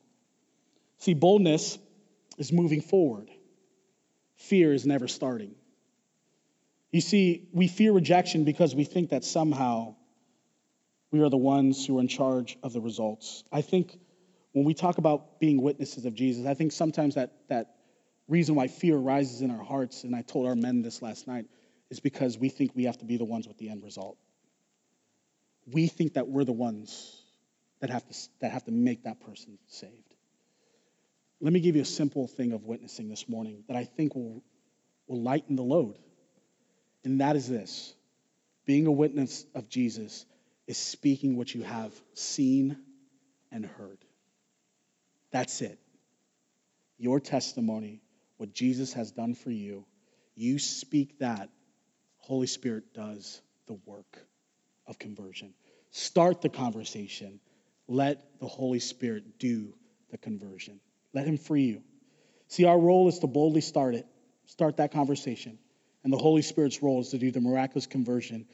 See, 0.97 1.13
boldness 1.13 1.77
is 2.37 2.51
moving 2.51 2.81
forward, 2.81 3.29
fear 4.35 4.73
is 4.73 4.85
never 4.85 5.07
starting. 5.07 5.55
You 6.91 6.99
see, 6.99 7.47
we 7.53 7.67
fear 7.69 7.93
rejection 7.93 8.43
because 8.43 8.75
we 8.75 8.83
think 8.83 9.11
that 9.11 9.23
somehow 9.23 9.95
we 11.11 11.21
are 11.21 11.29
the 11.29 11.37
ones 11.37 11.85
who 11.85 11.97
are 11.97 12.01
in 12.01 12.07
charge 12.07 12.57
of 12.63 12.73
the 12.73 12.81
results. 12.81 13.43
I 13.51 13.61
think 13.61 13.97
when 14.51 14.65
we 14.65 14.73
talk 14.73 14.97
about 14.97 15.39
being 15.39 15.61
witnesses 15.61 16.05
of 16.05 16.15
Jesus, 16.15 16.45
I 16.45 16.53
think 16.55 16.71
sometimes 16.73 17.15
that, 17.15 17.31
that 17.47 17.75
reason 18.27 18.55
why 18.55 18.67
fear 18.67 18.97
rises 18.97 19.41
in 19.41 19.51
our 19.51 19.63
hearts, 19.63 20.03
and 20.03 20.15
I 20.15 20.23
told 20.23 20.47
our 20.47 20.55
men 20.55 20.81
this 20.81 21.01
last 21.01 21.27
night, 21.27 21.45
is 21.89 21.99
because 21.99 22.37
we 22.37 22.49
think 22.49 22.71
we 22.75 22.85
have 22.85 22.97
to 22.97 23.05
be 23.05 23.17
the 23.17 23.25
ones 23.25 23.47
with 23.47 23.57
the 23.57 23.69
end 23.69 23.83
result. 23.83 24.17
We 25.71 25.87
think 25.87 26.13
that 26.13 26.27
we're 26.27 26.43
the 26.43 26.51
ones 26.51 27.21
that 27.79 27.89
have 27.89 28.07
to, 28.07 28.15
that 28.41 28.51
have 28.51 28.65
to 28.65 28.71
make 28.71 29.03
that 29.03 29.19
person 29.21 29.57
saved. 29.67 30.15
Let 31.39 31.53
me 31.53 31.59
give 31.59 31.75
you 31.75 31.81
a 31.81 31.85
simple 31.85 32.27
thing 32.27 32.53
of 32.53 32.65
witnessing 32.65 33.09
this 33.09 33.27
morning 33.27 33.63
that 33.67 33.75
I 33.75 33.85
think 33.85 34.15
will, 34.15 34.43
will 35.07 35.21
lighten 35.21 35.55
the 35.55 35.63
load. 35.63 35.97
And 37.03 37.21
that 37.21 37.35
is 37.35 37.49
this 37.49 37.93
being 38.65 38.85
a 38.85 38.91
witness 38.91 39.45
of 39.55 39.67
Jesus 39.67 40.25
is 40.67 40.77
speaking 40.77 41.35
what 41.35 41.53
you 41.53 41.63
have 41.63 41.91
seen 42.13 42.77
and 43.51 43.65
heard. 43.65 43.97
That's 45.31 45.61
it. 45.61 45.79
Your 46.97 47.19
testimony, 47.19 48.01
what 48.37 48.53
Jesus 48.53 48.93
has 48.93 49.11
done 49.11 49.33
for 49.33 49.49
you, 49.49 49.85
you 50.35 50.59
speak 50.59 51.19
that, 51.19 51.49
Holy 52.19 52.47
Spirit 52.47 52.93
does 52.93 53.41
the 53.67 53.77
work 53.85 54.17
of 54.85 54.99
conversion. 54.99 55.53
Start 55.91 56.41
the 56.41 56.49
conversation. 56.49 57.39
Let 57.87 58.39
the 58.39 58.47
Holy 58.47 58.79
Spirit 58.79 59.37
do 59.39 59.73
the 60.09 60.17
conversion. 60.17 60.79
Let 61.13 61.27
Him 61.27 61.37
free 61.37 61.65
you. 61.65 61.83
See, 62.47 62.65
our 62.65 62.79
role 62.79 63.07
is 63.07 63.19
to 63.19 63.27
boldly 63.27 63.61
start 63.61 63.95
it, 63.95 64.05
start 64.45 64.77
that 64.77 64.91
conversation. 64.91 65.57
And 66.03 66.11
the 66.11 66.17
Holy 66.17 66.41
Spirit's 66.41 66.81
role 66.81 67.01
is 67.01 67.09
to 67.09 67.17
do 67.17 67.31
the 67.31 67.41
miraculous 67.41 67.85
conversion 67.85 68.47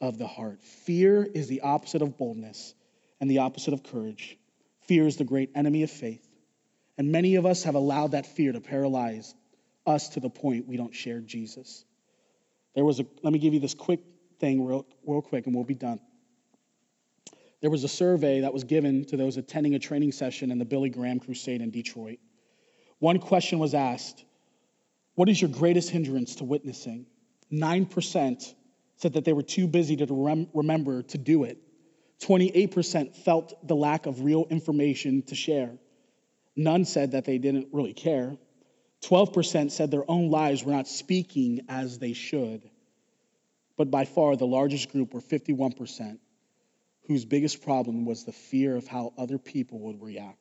of 0.00 0.18
the 0.18 0.26
heart. 0.26 0.62
Fear 0.62 1.24
is 1.24 1.48
the 1.48 1.62
opposite 1.62 2.02
of 2.02 2.16
boldness 2.16 2.74
and 3.20 3.30
the 3.30 3.38
opposite 3.38 3.74
of 3.74 3.82
courage. 3.82 4.38
Fear 4.82 5.06
is 5.06 5.16
the 5.16 5.24
great 5.24 5.50
enemy 5.54 5.82
of 5.82 5.90
faith. 5.90 6.26
And 6.98 7.10
many 7.10 7.36
of 7.36 7.46
us 7.46 7.64
have 7.64 7.74
allowed 7.74 8.12
that 8.12 8.26
fear 8.26 8.52
to 8.52 8.60
paralyze 8.60 9.34
us 9.86 10.10
to 10.10 10.20
the 10.20 10.30
point 10.30 10.68
we 10.68 10.76
don't 10.76 10.94
share 10.94 11.20
Jesus. 11.20 11.84
There 12.74 12.84
was 12.84 13.00
a, 13.00 13.06
let 13.22 13.32
me 13.32 13.38
give 13.38 13.54
you 13.54 13.60
this 13.60 13.74
quick 13.74 14.00
thing, 14.38 14.64
real, 14.64 14.86
real 15.06 15.22
quick, 15.22 15.46
and 15.46 15.54
we'll 15.54 15.64
be 15.64 15.74
done. 15.74 16.00
There 17.62 17.70
was 17.70 17.84
a 17.84 17.88
survey 17.88 18.40
that 18.40 18.52
was 18.52 18.64
given 18.64 19.04
to 19.06 19.16
those 19.16 19.36
attending 19.36 19.74
a 19.74 19.78
training 19.78 20.12
session 20.12 20.50
in 20.50 20.58
the 20.58 20.64
Billy 20.64 20.90
Graham 20.90 21.20
Crusade 21.20 21.62
in 21.62 21.70
Detroit. 21.70 22.18
One 22.98 23.18
question 23.18 23.58
was 23.58 23.72
asked 23.72 24.24
What 25.14 25.28
is 25.28 25.40
your 25.40 25.50
greatest 25.50 25.88
hindrance 25.88 26.36
to 26.36 26.44
witnessing? 26.44 27.06
9% 27.52 28.54
said 28.96 29.12
that 29.12 29.24
they 29.24 29.32
were 29.32 29.42
too 29.42 29.66
busy 29.66 29.96
to 29.96 30.06
rem- 30.10 30.48
remember 30.52 31.02
to 31.02 31.18
do 31.18 31.44
it. 31.44 31.58
28% 32.20 33.16
felt 33.16 33.66
the 33.66 33.76
lack 33.76 34.06
of 34.06 34.22
real 34.22 34.46
information 34.50 35.22
to 35.22 35.34
share. 35.34 35.72
None 36.56 36.84
said 36.84 37.12
that 37.12 37.24
they 37.24 37.38
didn't 37.38 37.68
really 37.72 37.94
care. 37.94 38.36
12% 39.02 39.70
said 39.70 39.90
their 39.90 40.08
own 40.08 40.30
lives 40.30 40.64
were 40.64 40.72
not 40.72 40.86
speaking 40.86 41.62
as 41.68 41.98
they 41.98 42.12
should. 42.12 42.68
But 43.76 43.90
by 43.90 44.04
far, 44.04 44.36
the 44.36 44.46
largest 44.46 44.90
group 44.90 45.14
were 45.14 45.20
51%, 45.20 46.18
whose 47.06 47.24
biggest 47.24 47.62
problem 47.62 48.04
was 48.04 48.24
the 48.24 48.32
fear 48.32 48.76
of 48.76 48.86
how 48.86 49.12
other 49.18 49.38
people 49.38 49.80
would 49.80 50.02
react. 50.02 50.38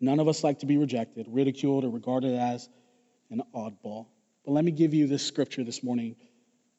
None 0.00 0.20
of 0.20 0.28
us 0.28 0.44
like 0.44 0.60
to 0.60 0.66
be 0.66 0.76
rejected, 0.76 1.26
ridiculed, 1.28 1.84
or 1.84 1.90
regarded 1.90 2.34
as 2.34 2.68
an 3.30 3.42
oddball. 3.54 4.06
But 4.44 4.52
let 4.52 4.64
me 4.64 4.70
give 4.70 4.94
you 4.94 5.06
this 5.06 5.26
scripture 5.26 5.64
this 5.64 5.82
morning 5.82 6.16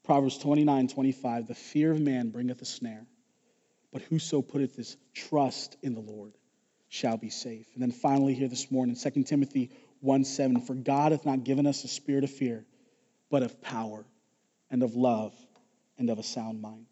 Proverbs 0.03 0.37
29 0.37 0.87
25, 0.87 1.47
the 1.47 1.55
fear 1.55 1.91
of 1.91 1.99
man 1.99 2.29
bringeth 2.29 2.61
a 2.61 2.65
snare, 2.65 3.07
but 3.91 4.03
whoso 4.03 4.43
putteth 4.43 4.75
his 4.75 4.97
trust 5.15 5.75
in 5.81 5.95
the 5.95 5.99
Lord 5.99 6.33
shall 6.89 7.17
be 7.17 7.31
safe. 7.31 7.67
And 7.73 7.81
then 7.81 7.91
finally, 7.91 8.35
here 8.35 8.47
this 8.47 8.69
morning, 8.69 8.95
2 8.95 9.23
Timothy 9.23 9.71
1 10.01 10.23
7, 10.23 10.61
for 10.61 10.75
God 10.75 11.11
hath 11.11 11.25
not 11.25 11.43
given 11.43 11.65
us 11.65 11.83
a 11.83 11.87
spirit 11.87 12.23
of 12.23 12.29
fear, 12.29 12.65
but 13.31 13.41
of 13.41 13.61
power 13.61 14.05
and 14.69 14.83
of 14.83 14.95
love 14.95 15.33
and 15.97 16.09
of 16.11 16.19
a 16.19 16.23
sound 16.23 16.61
mind. 16.61 16.85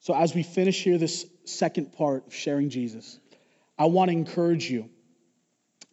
So, 0.00 0.14
as 0.14 0.34
we 0.34 0.42
finish 0.42 0.82
here 0.82 0.98
this 0.98 1.26
second 1.44 1.92
part 1.92 2.26
of 2.26 2.34
sharing 2.34 2.70
Jesus, 2.70 3.18
I 3.78 3.84
want 3.86 4.10
to 4.10 4.16
encourage 4.16 4.70
you 4.70 4.88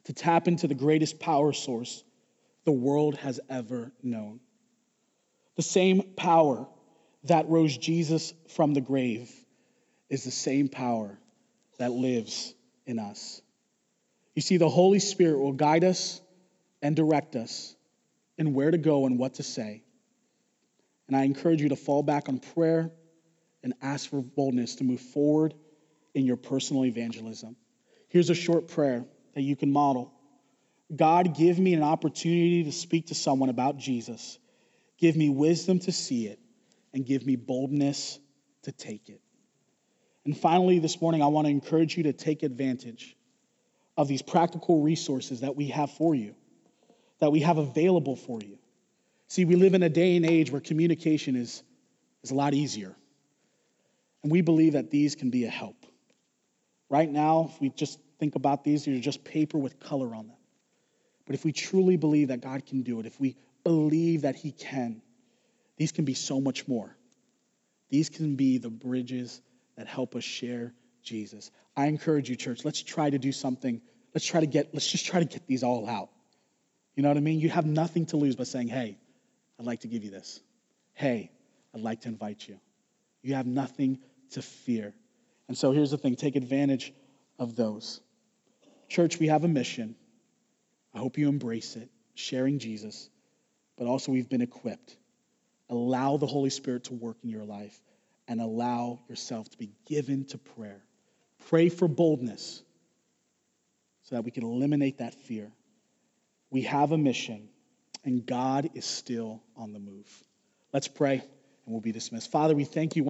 to 0.06 0.14
tap 0.14 0.48
into 0.48 0.68
the 0.68 0.76
greatest 0.76 1.20
power 1.20 1.52
source 1.52 2.04
the 2.64 2.72
world 2.72 3.16
has 3.18 3.40
ever 3.50 3.92
known. 4.02 4.40
The 5.58 5.64
same 5.64 6.02
power 6.16 6.68
that 7.24 7.50
rose 7.50 7.78
Jesus 7.78 8.34
from 8.50 8.74
the 8.74 8.82
grave 8.82 9.30
is 10.10 10.24
the 10.24 10.32
same 10.32 10.70
power 10.70 11.20
that 11.78 11.92
lives 11.92 12.54
in 12.86 13.00
us. 13.00 13.42
You 14.36 14.42
see, 14.42 14.58
the 14.58 14.70
Holy 14.70 15.00
Spirit 15.00 15.40
will 15.40 15.54
guide 15.54 15.84
us 15.84 16.22
and 16.82 16.96
direct 16.96 17.36
us 17.36 17.76
in 18.38 18.54
where 18.54 18.72
to 18.72 18.78
go 18.78 19.06
and 19.06 19.20
what 19.20 19.36
to 19.36 19.44
say. 19.44 19.84
And 21.08 21.18
I 21.18 21.24
encourage 21.24 21.62
you 21.62 21.70
to 21.70 21.76
fall 21.76 22.04
back 22.04 22.30
on 22.30 22.40
prayer 22.40 22.92
and 23.68 23.74
ask 23.82 24.10
for 24.10 24.22
boldness 24.22 24.76
to 24.76 24.86
move 24.86 25.02
forward 25.02 25.54
in 26.14 26.26
your 26.26 26.38
personal 26.38 26.86
evangelism. 26.86 27.58
Here's 28.08 28.30
a 28.30 28.36
short 28.36 28.70
prayer 28.70 29.06
that 29.36 29.42
you 29.42 29.58
can 29.58 29.74
model 29.74 30.14
God, 30.96 31.36
give 31.36 31.60
me 31.60 31.74
an 31.74 31.84
opportunity 31.84 32.64
to 32.64 32.72
speak 32.72 33.08
to 33.08 33.16
someone 33.16 33.50
about 33.50 33.76
Jesus. 33.78 34.40
Give 34.98 35.18
me 35.18 35.28
wisdom 35.28 35.80
to 35.80 35.92
see 35.92 36.28
it, 36.28 36.40
and 36.94 37.06
give 37.06 37.26
me 37.26 37.36
boldness 37.36 38.20
to 38.64 38.72
take 38.72 39.10
it. 39.10 39.20
And 40.24 40.36
finally, 40.36 40.80
this 40.80 41.02
morning, 41.02 41.22
I 41.22 41.28
want 41.28 41.46
to 41.46 41.52
encourage 41.52 41.98
you 41.98 42.04
to 42.04 42.14
take 42.14 42.42
advantage 42.44 43.18
of 43.98 44.08
these 44.08 44.22
practical 44.22 44.82
resources 44.82 45.42
that 45.42 45.58
we 45.58 45.68
have 45.68 45.92
for 45.92 46.16
you, 46.16 46.36
that 47.20 47.34
we 47.34 47.42
have 47.42 47.58
available 47.58 48.16
for 48.16 48.40
you. 48.40 48.58
See, 49.28 49.44
we 49.44 49.58
live 49.58 49.74
in 49.74 49.84
a 49.84 49.90
day 49.90 50.16
and 50.16 50.26
age 50.26 50.52
where 50.52 50.62
communication 50.62 51.36
is, 51.36 51.62
is 52.24 52.32
a 52.32 52.36
lot 52.36 52.54
easier. 52.54 52.96
And 54.28 54.32
we 54.34 54.42
believe 54.42 54.74
that 54.74 54.92
these 54.92 55.16
can 55.16 55.30
be 55.30 55.46
a 55.46 55.50
help. 55.50 55.86
Right 56.90 57.10
now, 57.10 57.50
if 57.50 57.62
we 57.62 57.70
just 57.70 57.98
think 58.20 58.36
about 58.36 58.66
these, 58.66 58.84
these 58.84 58.98
are 58.98 59.02
just 59.02 59.24
paper 59.24 59.58
with 59.58 59.80
color 59.80 60.14
on 60.14 60.28
them. 60.28 60.36
But 61.26 61.36
if 61.36 61.46
we 61.46 61.54
truly 61.54 61.96
believe 61.96 62.28
that 62.28 62.42
God 62.42 62.66
can 62.66 62.82
do 62.82 63.00
it, 63.00 63.06
if 63.06 63.18
we 63.22 63.38
believe 63.64 64.24
that 64.24 64.36
He 64.36 64.52
can, 64.52 65.02
these 65.78 65.94
can 65.94 66.04
be 66.04 66.14
so 66.14 66.42
much 66.42 66.68
more. 66.68 66.94
These 67.90 68.10
can 68.10 68.36
be 68.36 68.58
the 68.58 68.70
bridges 68.70 69.42
that 69.78 69.88
help 69.88 70.14
us 70.14 70.26
share 70.26 70.74
Jesus. 71.04 71.50
I 71.78 71.86
encourage 71.86 72.30
you, 72.30 72.36
church, 72.36 72.66
let's 72.66 72.84
try 72.84 73.10
to 73.10 73.18
do 73.18 73.32
something. 73.32 73.82
Let's 74.14 74.26
try 74.26 74.42
to 74.42 74.46
get, 74.46 74.74
let's 74.74 74.92
just 74.92 75.06
try 75.06 75.22
to 75.22 75.26
get 75.26 75.48
these 75.48 75.64
all 75.64 75.88
out. 75.88 76.10
You 76.96 77.04
know 77.04 77.08
what 77.08 77.18
I 77.18 77.22
mean? 77.22 77.40
You 77.40 77.48
have 77.48 77.66
nothing 77.66 78.08
to 78.08 78.18
lose 78.18 78.36
by 78.36 78.44
saying, 78.44 78.68
hey, 78.68 78.98
I'd 79.58 79.66
like 79.66 79.80
to 79.82 79.88
give 79.88 80.04
you 80.04 80.12
this. 80.12 80.42
Hey, 80.96 81.32
I'd 81.74 81.80
like 81.80 82.02
to 82.02 82.10
invite 82.10 82.46
you. 82.46 82.60
You 83.22 83.36
have 83.36 83.48
nothing 83.48 84.00
to 84.32 84.42
fear. 84.42 84.94
And 85.48 85.58
so 85.58 85.72
here's 85.72 85.92
the 85.92 85.98
thing 85.98 86.16
take 86.16 86.36
advantage 86.36 86.94
of 87.40 87.56
those. 87.56 88.02
Church, 88.90 89.20
we 89.20 89.28
have 89.28 89.44
a 89.44 89.48
mission. 89.48 89.96
I 90.94 91.00
hope 91.00 91.18
you 91.18 91.28
embrace 91.30 91.76
it, 91.76 91.90
sharing 92.16 92.60
Jesus, 92.60 93.10
but 93.78 93.88
also 93.88 94.12
we've 94.12 94.30
been 94.30 94.42
equipped. 94.42 94.98
Allow 95.70 96.18
the 96.18 96.26
Holy 96.26 96.50
Spirit 96.50 96.86
to 96.86 96.94
work 96.94 97.18
in 97.24 97.30
your 97.30 97.44
life 97.44 97.78
and 98.28 98.42
allow 98.42 99.00
yourself 99.10 99.50
to 99.50 99.58
be 99.58 99.72
given 99.86 100.26
to 100.26 100.38
prayer. 100.38 100.82
Pray 101.50 101.70
for 101.70 101.88
boldness 101.88 102.62
so 104.04 104.16
that 104.16 104.24
we 104.24 104.32
can 104.32 104.44
eliminate 104.44 105.00
that 105.00 105.14
fear. 105.14 105.52
We 106.50 106.62
have 106.64 106.92
a 106.94 106.98
mission, 106.98 107.50
and 108.06 108.26
God 108.26 108.70
is 108.74 108.86
still 108.86 109.44
on 109.56 109.74
the 109.74 109.80
move. 109.80 110.08
Let's 110.74 110.88
pray, 110.88 111.16
and 111.16 111.22
we'll 111.66 111.82
be 111.82 111.92
dismissed. 111.92 112.32
Father, 112.32 112.56
we 112.56 112.64
thank 112.64 112.96
you. 112.96 113.10